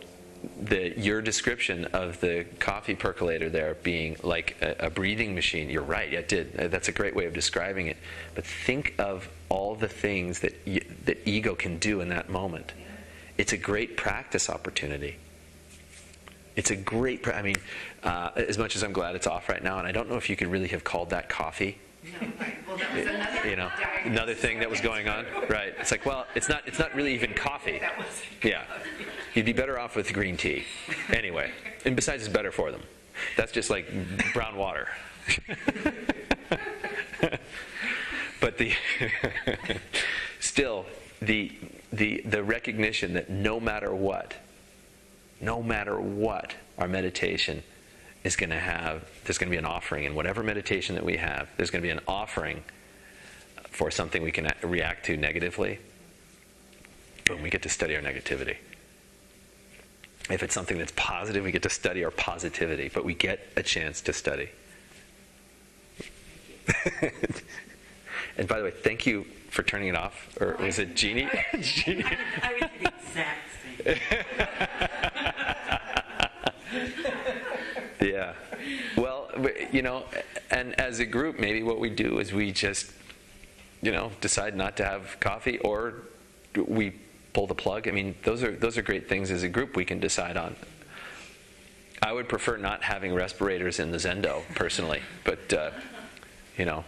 the 0.60 0.98
your 0.98 1.20
description 1.20 1.84
of 1.86 2.20
the 2.20 2.44
coffee 2.58 2.94
percolator 2.94 3.48
there 3.48 3.74
being 3.82 4.16
like 4.22 4.56
a, 4.60 4.86
a, 4.86 4.90
breathing 4.90 5.34
machine 5.34 5.68
you're 5.68 5.82
right 5.82 6.12
it 6.12 6.28
did 6.28 6.52
that's 6.70 6.88
a 6.88 6.92
great 6.92 7.14
way 7.14 7.26
of 7.26 7.34
describing 7.34 7.88
it 7.88 7.96
but 8.34 8.44
think 8.44 8.94
of 8.98 9.28
all 9.48 9.74
the 9.74 9.88
things 9.88 10.40
that 10.40 10.54
that 11.04 11.18
ego 11.26 11.54
can 11.54 11.78
do 11.78 12.00
in 12.00 12.08
that 12.08 12.28
moment 12.28 12.72
it's 13.36 13.52
a 13.52 13.56
great 13.56 13.96
practice 13.96 14.48
opportunity 14.48 15.16
it's 16.56 16.70
a 16.70 16.76
great 16.76 17.26
i 17.28 17.42
mean 17.42 17.56
uh, 18.02 18.30
as 18.36 18.58
much 18.58 18.76
as 18.76 18.82
i'm 18.82 18.92
glad 18.92 19.14
it's 19.14 19.26
off 19.26 19.48
right 19.48 19.62
now 19.62 19.78
and 19.78 19.86
i 19.86 19.92
don't 19.92 20.08
know 20.08 20.16
if 20.16 20.30
you 20.30 20.36
could 20.36 20.48
really 20.48 20.68
have 20.68 20.84
called 20.84 21.10
that 21.10 21.28
coffee 21.28 21.78
no, 22.04 22.28
right. 22.40 22.56
well, 22.66 22.76
that 22.76 23.06
another 23.06 23.48
you 23.50 23.56
know 23.56 23.70
another 24.04 24.34
thing 24.34 24.60
that 24.60 24.70
was 24.70 24.80
going 24.80 25.08
on 25.08 25.26
right 25.48 25.74
it's 25.78 25.90
like 25.90 26.06
well 26.06 26.26
it's 26.34 26.48
not 26.48 26.62
it's 26.66 26.78
not 26.78 26.94
really 26.94 27.14
even 27.14 27.34
coffee 27.34 27.80
yeah 28.42 28.62
You'd 29.38 29.46
be 29.46 29.52
better 29.52 29.78
off 29.78 29.94
with 29.94 30.12
green 30.12 30.36
tea. 30.36 30.64
Anyway, 31.10 31.52
and 31.84 31.94
besides, 31.94 32.24
it's 32.24 32.32
better 32.32 32.50
for 32.50 32.72
them. 32.72 32.82
That's 33.36 33.52
just 33.52 33.70
like 33.70 33.86
brown 34.32 34.56
water. 34.56 34.88
but 38.40 38.58
the 38.58 38.72
still 40.40 40.86
the 41.22 41.52
the 41.92 42.22
the 42.24 42.42
recognition 42.42 43.14
that 43.14 43.30
no 43.30 43.60
matter 43.60 43.94
what, 43.94 44.34
no 45.40 45.62
matter 45.62 46.00
what, 46.00 46.56
our 46.78 46.88
meditation 46.88 47.62
is 48.28 48.36
going 48.36 48.50
to 48.50 48.58
have. 48.58 49.08
There's 49.24 49.38
going 49.38 49.48
to 49.48 49.54
be 49.54 49.58
an 49.58 49.64
offering 49.64 50.04
in 50.04 50.14
whatever 50.14 50.42
meditation 50.42 50.94
that 50.96 51.04
we 51.04 51.16
have. 51.16 51.48
There's 51.56 51.70
going 51.70 51.80
to 51.80 51.86
be 51.86 51.90
an 51.90 52.00
offering 52.06 52.62
for 53.70 53.90
something 53.90 54.22
we 54.22 54.30
can 54.30 54.52
react 54.62 55.06
to 55.06 55.16
negatively. 55.16 55.78
Boom, 57.24 57.42
we 57.42 57.48
get 57.48 57.62
to 57.62 57.70
study 57.70 57.96
our 57.96 58.02
negativity. 58.02 58.58
If 60.30 60.42
it's 60.42 60.52
something 60.52 60.76
that's 60.76 60.92
positive, 60.94 61.42
we 61.42 61.52
get 61.52 61.62
to 61.62 61.70
study 61.70 62.04
our 62.04 62.10
positivity, 62.10 62.90
but 62.92 63.02
we 63.02 63.14
get 63.14 63.40
a 63.56 63.62
chance 63.62 64.02
to 64.02 64.12
study. 64.12 64.50
and 68.36 68.46
by 68.46 68.58
the 68.58 68.64
way, 68.64 68.72
thank 68.72 69.06
you 69.06 69.24
for 69.48 69.62
turning 69.62 69.88
it 69.88 69.96
off. 69.96 70.36
Or 70.38 70.54
was 70.60 70.78
it 70.78 70.94
Jeannie? 70.94 71.30
Jeannie? 71.60 72.04
I 72.42 72.52
was 72.60 72.70
the 72.78 72.92
exact 72.98 73.48
same. 73.86 75.14
yeah. 78.00 78.32
Well, 78.96 79.30
you 79.72 79.82
know, 79.82 80.04
and 80.50 80.78
as 80.80 81.00
a 81.00 81.06
group, 81.06 81.38
maybe 81.38 81.62
what 81.62 81.80
we 81.80 81.90
do 81.90 82.18
is 82.18 82.32
we 82.32 82.52
just, 82.52 82.90
you 83.82 83.92
know, 83.92 84.10
decide 84.20 84.56
not 84.56 84.76
to 84.78 84.84
have 84.84 85.18
coffee 85.20 85.58
or 85.58 85.94
we 86.56 86.92
pull 87.32 87.46
the 87.46 87.54
plug. 87.54 87.88
I 87.88 87.92
mean, 87.92 88.14
those 88.22 88.42
are 88.42 88.52
those 88.52 88.76
are 88.76 88.82
great 88.82 89.08
things 89.08 89.30
as 89.30 89.42
a 89.42 89.48
group 89.48 89.76
we 89.76 89.84
can 89.84 90.00
decide 90.00 90.36
on. 90.36 90.56
I 92.02 92.12
would 92.12 92.28
prefer 92.28 92.56
not 92.56 92.82
having 92.82 93.14
respirators 93.14 93.78
in 93.80 93.90
the 93.90 93.98
Zendo 93.98 94.42
personally, 94.54 95.02
but 95.24 95.52
uh, 95.52 95.70
you 96.56 96.64
know, 96.64 96.84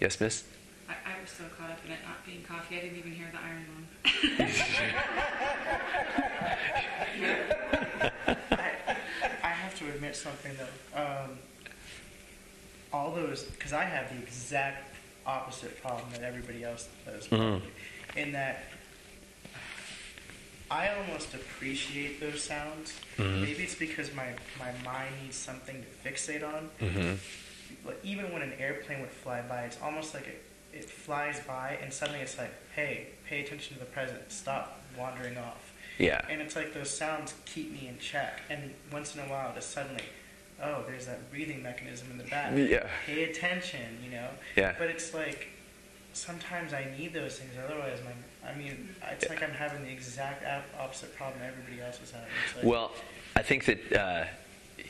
yes, 0.00 0.20
Miss. 0.20 0.44
I, 0.88 0.92
I, 0.92 1.20
was 1.20 1.30
so 1.30 1.44
caught 1.58 1.70
up 1.70 1.78
in 1.84 1.92
it 1.92 1.98
not 2.06 2.24
being 2.24 2.42
coffee, 2.42 2.78
I 2.78 2.80
didn't 2.80 2.98
even 2.98 3.12
hear 3.12 3.30
the 3.32 3.40
iron 3.40 3.66
lung. 3.74 3.86
I, 8.50 8.70
I, 9.42 9.48
something 10.20 10.52
though. 10.56 11.00
Um, 11.00 11.38
all 12.92 13.14
those, 13.14 13.44
because 13.44 13.72
I 13.72 13.84
have 13.84 14.10
the 14.14 14.22
exact 14.22 14.94
opposite 15.26 15.80
problem 15.82 16.10
that 16.12 16.22
everybody 16.22 16.64
else 16.64 16.88
does, 17.04 17.26
mm-hmm. 17.28 17.64
in 18.18 18.32
that 18.32 18.64
I 20.70 20.94
almost 20.94 21.34
appreciate 21.34 22.20
those 22.20 22.42
sounds. 22.42 22.92
Mm-hmm. 23.16 23.42
Maybe 23.42 23.62
it's 23.62 23.74
because 23.74 24.14
my, 24.14 24.28
my 24.58 24.72
mind 24.84 25.14
needs 25.22 25.36
something 25.36 25.82
to 25.82 26.08
fixate 26.08 26.46
on. 26.46 26.68
Mm-hmm. 26.80 27.14
But 27.84 28.00
even 28.02 28.32
when 28.32 28.42
an 28.42 28.52
airplane 28.58 29.00
would 29.00 29.10
fly 29.10 29.42
by, 29.42 29.62
it's 29.62 29.78
almost 29.82 30.14
like 30.14 30.26
it, 30.26 30.42
it 30.72 30.84
flies 30.84 31.40
by 31.40 31.78
and 31.82 31.92
suddenly 31.92 32.20
it's 32.20 32.36
like, 32.36 32.52
hey, 32.74 33.08
pay 33.26 33.40
attention 33.40 33.74
to 33.74 33.80
the 33.80 33.86
present. 33.86 34.30
Stop 34.30 34.82
wandering 34.98 35.38
off. 35.38 35.67
Yeah. 35.98 36.20
And 36.28 36.40
it's 36.40 36.56
like 36.56 36.74
those 36.74 36.90
sounds 36.90 37.34
keep 37.44 37.72
me 37.72 37.88
in 37.88 37.98
check. 37.98 38.40
And 38.50 38.72
once 38.92 39.14
in 39.14 39.20
a 39.20 39.24
while, 39.24 39.52
just 39.54 39.72
suddenly, 39.72 40.04
oh, 40.62 40.84
there's 40.86 41.06
that 41.06 41.30
breathing 41.30 41.62
mechanism 41.62 42.08
in 42.10 42.18
the 42.18 42.24
back. 42.24 42.52
Yeah. 42.56 42.88
Pay 43.06 43.24
attention, 43.24 43.98
you 44.04 44.12
know? 44.12 44.28
Yeah. 44.56 44.74
But 44.78 44.88
it's 44.88 45.12
like, 45.12 45.48
sometimes 46.12 46.72
I 46.72 46.86
need 46.98 47.12
those 47.12 47.38
things. 47.38 47.52
Otherwise, 47.64 47.98
my 48.04 48.12
I 48.48 48.54
mean, 48.54 48.88
it's 49.10 49.28
like 49.28 49.42
I'm 49.42 49.50
having 49.50 49.84
the 49.84 49.90
exact 49.90 50.44
opposite 50.78 51.14
problem 51.16 51.42
everybody 51.46 51.82
else 51.82 52.00
is 52.02 52.10
having. 52.10 52.28
Like, 52.56 52.64
well, 52.64 52.92
I 53.36 53.42
think 53.42 53.66
that 53.66 53.92
uh, 53.92 54.24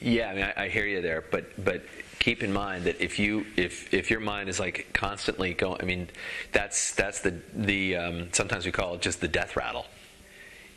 yeah, 0.00 0.30
I 0.30 0.34
mean, 0.34 0.44
I, 0.44 0.64
I, 0.64 0.68
hear 0.68 0.86
you 0.86 1.02
there, 1.02 1.24
but 1.30 1.64
but 1.64 1.82
keep 2.18 2.42
in 2.42 2.52
mind 2.52 2.84
that 2.84 3.00
if 3.00 3.18
you 3.18 3.46
if 3.56 3.92
if 3.92 4.11
your 4.11 4.20
mind 4.20 4.48
is 4.48 4.61
like 4.61 4.88
constantly 4.92 5.54
going, 5.54 5.80
I 5.80 5.84
mean, 5.84 6.09
that's 6.52 6.94
that's 6.94 7.20
the 7.20 7.40
the 7.54 7.96
um, 7.96 8.28
sometimes 8.32 8.64
we 8.64 8.72
call 8.72 8.94
it 8.94 9.00
just 9.00 9.20
the 9.20 9.28
death 9.28 9.56
rattle. 9.56 9.86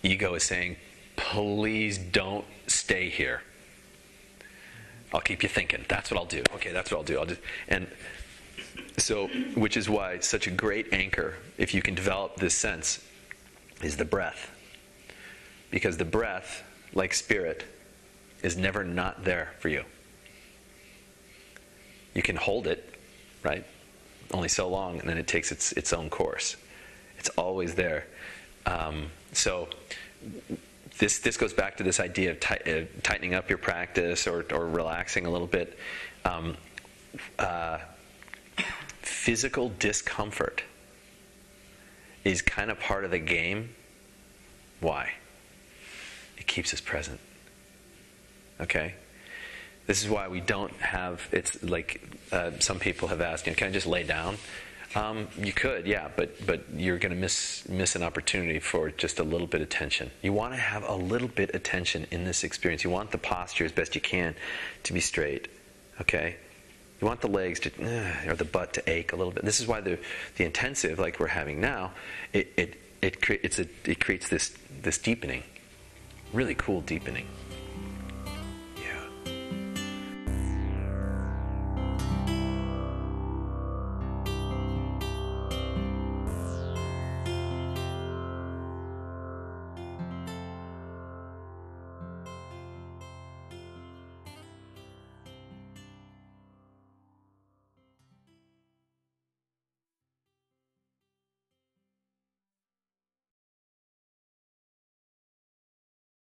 Ego 0.04 0.34
is 0.36 0.44
saying, 0.44 0.78
please 1.16 1.98
don't 1.98 2.46
stay 2.68 3.10
here. 3.10 3.42
I'll 5.14 5.22
keep 5.22 5.44
you 5.44 5.50
thinking. 5.50 5.86
That's 5.88 6.10
what 6.10 6.18
I'll 6.18 6.26
do. 6.26 6.44
Okay, 6.56 6.72
that's 6.72 6.92
what 6.92 6.98
I'll 6.98 7.04
do. 7.04 7.20
I'll 7.20 7.26
just 7.26 7.42
and 7.68 7.88
so, 8.98 9.28
which 9.56 9.78
is 9.78 9.90
why 9.90 10.20
such 10.20 10.48
a 10.48 10.52
great 10.52 10.94
anchor, 10.94 11.36
if 11.58 11.74
you 11.74 11.82
can 11.82 11.96
develop 11.96 12.38
this 12.38 12.54
sense, 12.54 13.04
is 13.82 13.98
the 13.98 14.06
breath. 14.06 14.52
Because 15.70 15.98
the 15.98 16.06
breath, 16.06 16.64
like 16.94 17.14
spirit, 17.14 17.66
is 18.44 18.58
never 18.58 18.84
not 18.84 19.24
there 19.24 19.54
for 19.60 19.70
you. 19.70 19.84
You 22.14 22.22
can 22.22 22.36
hold 22.36 22.68
it, 22.68 22.94
right? 23.44 23.66
Only 24.34 24.50
so 24.50 24.70
long, 24.70 25.00
and 25.00 25.10
then 25.10 25.18
it 25.18 25.28
takes 25.28 25.52
its, 25.52 25.72
its 25.74 25.94
own 25.94 26.10
course. 26.10 26.56
It's 27.18 27.30
always 27.30 27.76
there. 27.76 28.08
Um, 28.66 29.08
so, 29.34 29.68
this, 30.98 31.20
this 31.20 31.38
goes 31.38 31.54
back 31.54 31.78
to 31.78 31.84
this 31.84 32.00
idea 32.00 32.32
of 32.32 32.38
uh, 32.38 32.86
tightening 33.02 33.34
up 33.34 33.50
your 33.50 33.58
practice 33.58 34.28
or, 34.28 34.46
or 34.52 34.68
relaxing 34.68 35.26
a 35.26 35.30
little 35.30 35.48
bit. 35.48 35.78
Um, 36.26 36.58
uh, 37.40 37.80
physical 39.02 39.70
discomfort 39.80 40.64
is 42.24 42.42
kind 42.42 42.70
of 42.70 42.80
part 42.80 43.04
of 43.04 43.12
the 43.12 43.20
game. 43.20 43.74
Why? 44.80 45.12
It 46.38 46.48
keeps 46.48 46.74
us 46.74 46.82
present. 46.82 47.20
Okay? 48.60 48.94
This 49.88 50.04
is 50.04 50.10
why 50.10 50.28
we 50.28 50.40
don't 50.40 50.74
have, 50.74 51.28
it's 51.32 51.64
like 51.64 52.02
uh, 52.32 52.52
some 52.60 52.80
people 52.80 53.08
have 53.08 53.22
asked, 53.22 53.48
you 53.48 53.54
know, 53.54 53.56
can 53.56 53.70
I 53.70 53.72
just 53.72 53.88
lay 53.88 54.04
down? 54.04 54.38
Um, 54.94 55.30
you 55.38 55.54
could, 55.54 55.88
yeah, 55.88 56.10
but 56.16 56.46
but 56.46 56.66
you're 56.76 56.98
going 56.98 57.14
to 57.14 57.18
miss 57.18 57.68
miss 57.70 57.96
an 57.96 58.04
opportunity 58.04 58.60
for 58.60 58.92
just 58.92 59.20
a 59.20 59.24
little 59.24 59.48
bit 59.48 59.62
of 59.62 59.70
tension. 59.70 60.12
You 60.22 60.34
want 60.34 60.54
to 60.54 60.60
have 60.60 60.84
a 60.84 60.96
little 60.96 61.30
bit 61.30 61.52
of 61.56 61.64
tension 61.64 62.08
in 62.12 62.26
this 62.26 62.44
experience. 62.44 62.84
You 62.84 62.90
want 62.90 63.12
the 63.12 63.18
posture 63.18 63.64
as 63.64 63.72
best 63.72 63.96
you 63.96 64.02
can 64.02 64.36
to 64.84 64.94
be 64.94 65.00
straight. 65.00 65.48
Okay, 66.02 66.36
you 67.02 67.08
want 67.08 67.22
the 67.22 67.28
legs 67.28 67.60
to, 67.62 67.72
uh, 67.82 68.32
or 68.32 68.36
the 68.36 68.46
butt 68.46 68.74
to 68.74 68.90
ache 68.90 69.12
a 69.12 69.16
little 69.16 69.34
bit. 69.34 69.44
This 69.44 69.60
is 69.60 69.68
why 69.68 69.82
the, 69.82 69.98
the 70.38 70.46
intensive, 70.46 71.00
like 71.00 71.20
we're 71.20 71.28
having 71.28 71.60
now, 71.60 71.92
it, 72.32 72.54
it, 72.56 72.76
it, 73.02 73.22
cre- 73.22 73.34
a, 73.44 73.66
it 73.90 74.00
creates 74.00 74.30
this, 74.30 74.56
this 74.84 75.00
deepening, 75.00 75.44
really 76.32 76.54
cool 76.54 76.82
deepening. 76.82 77.28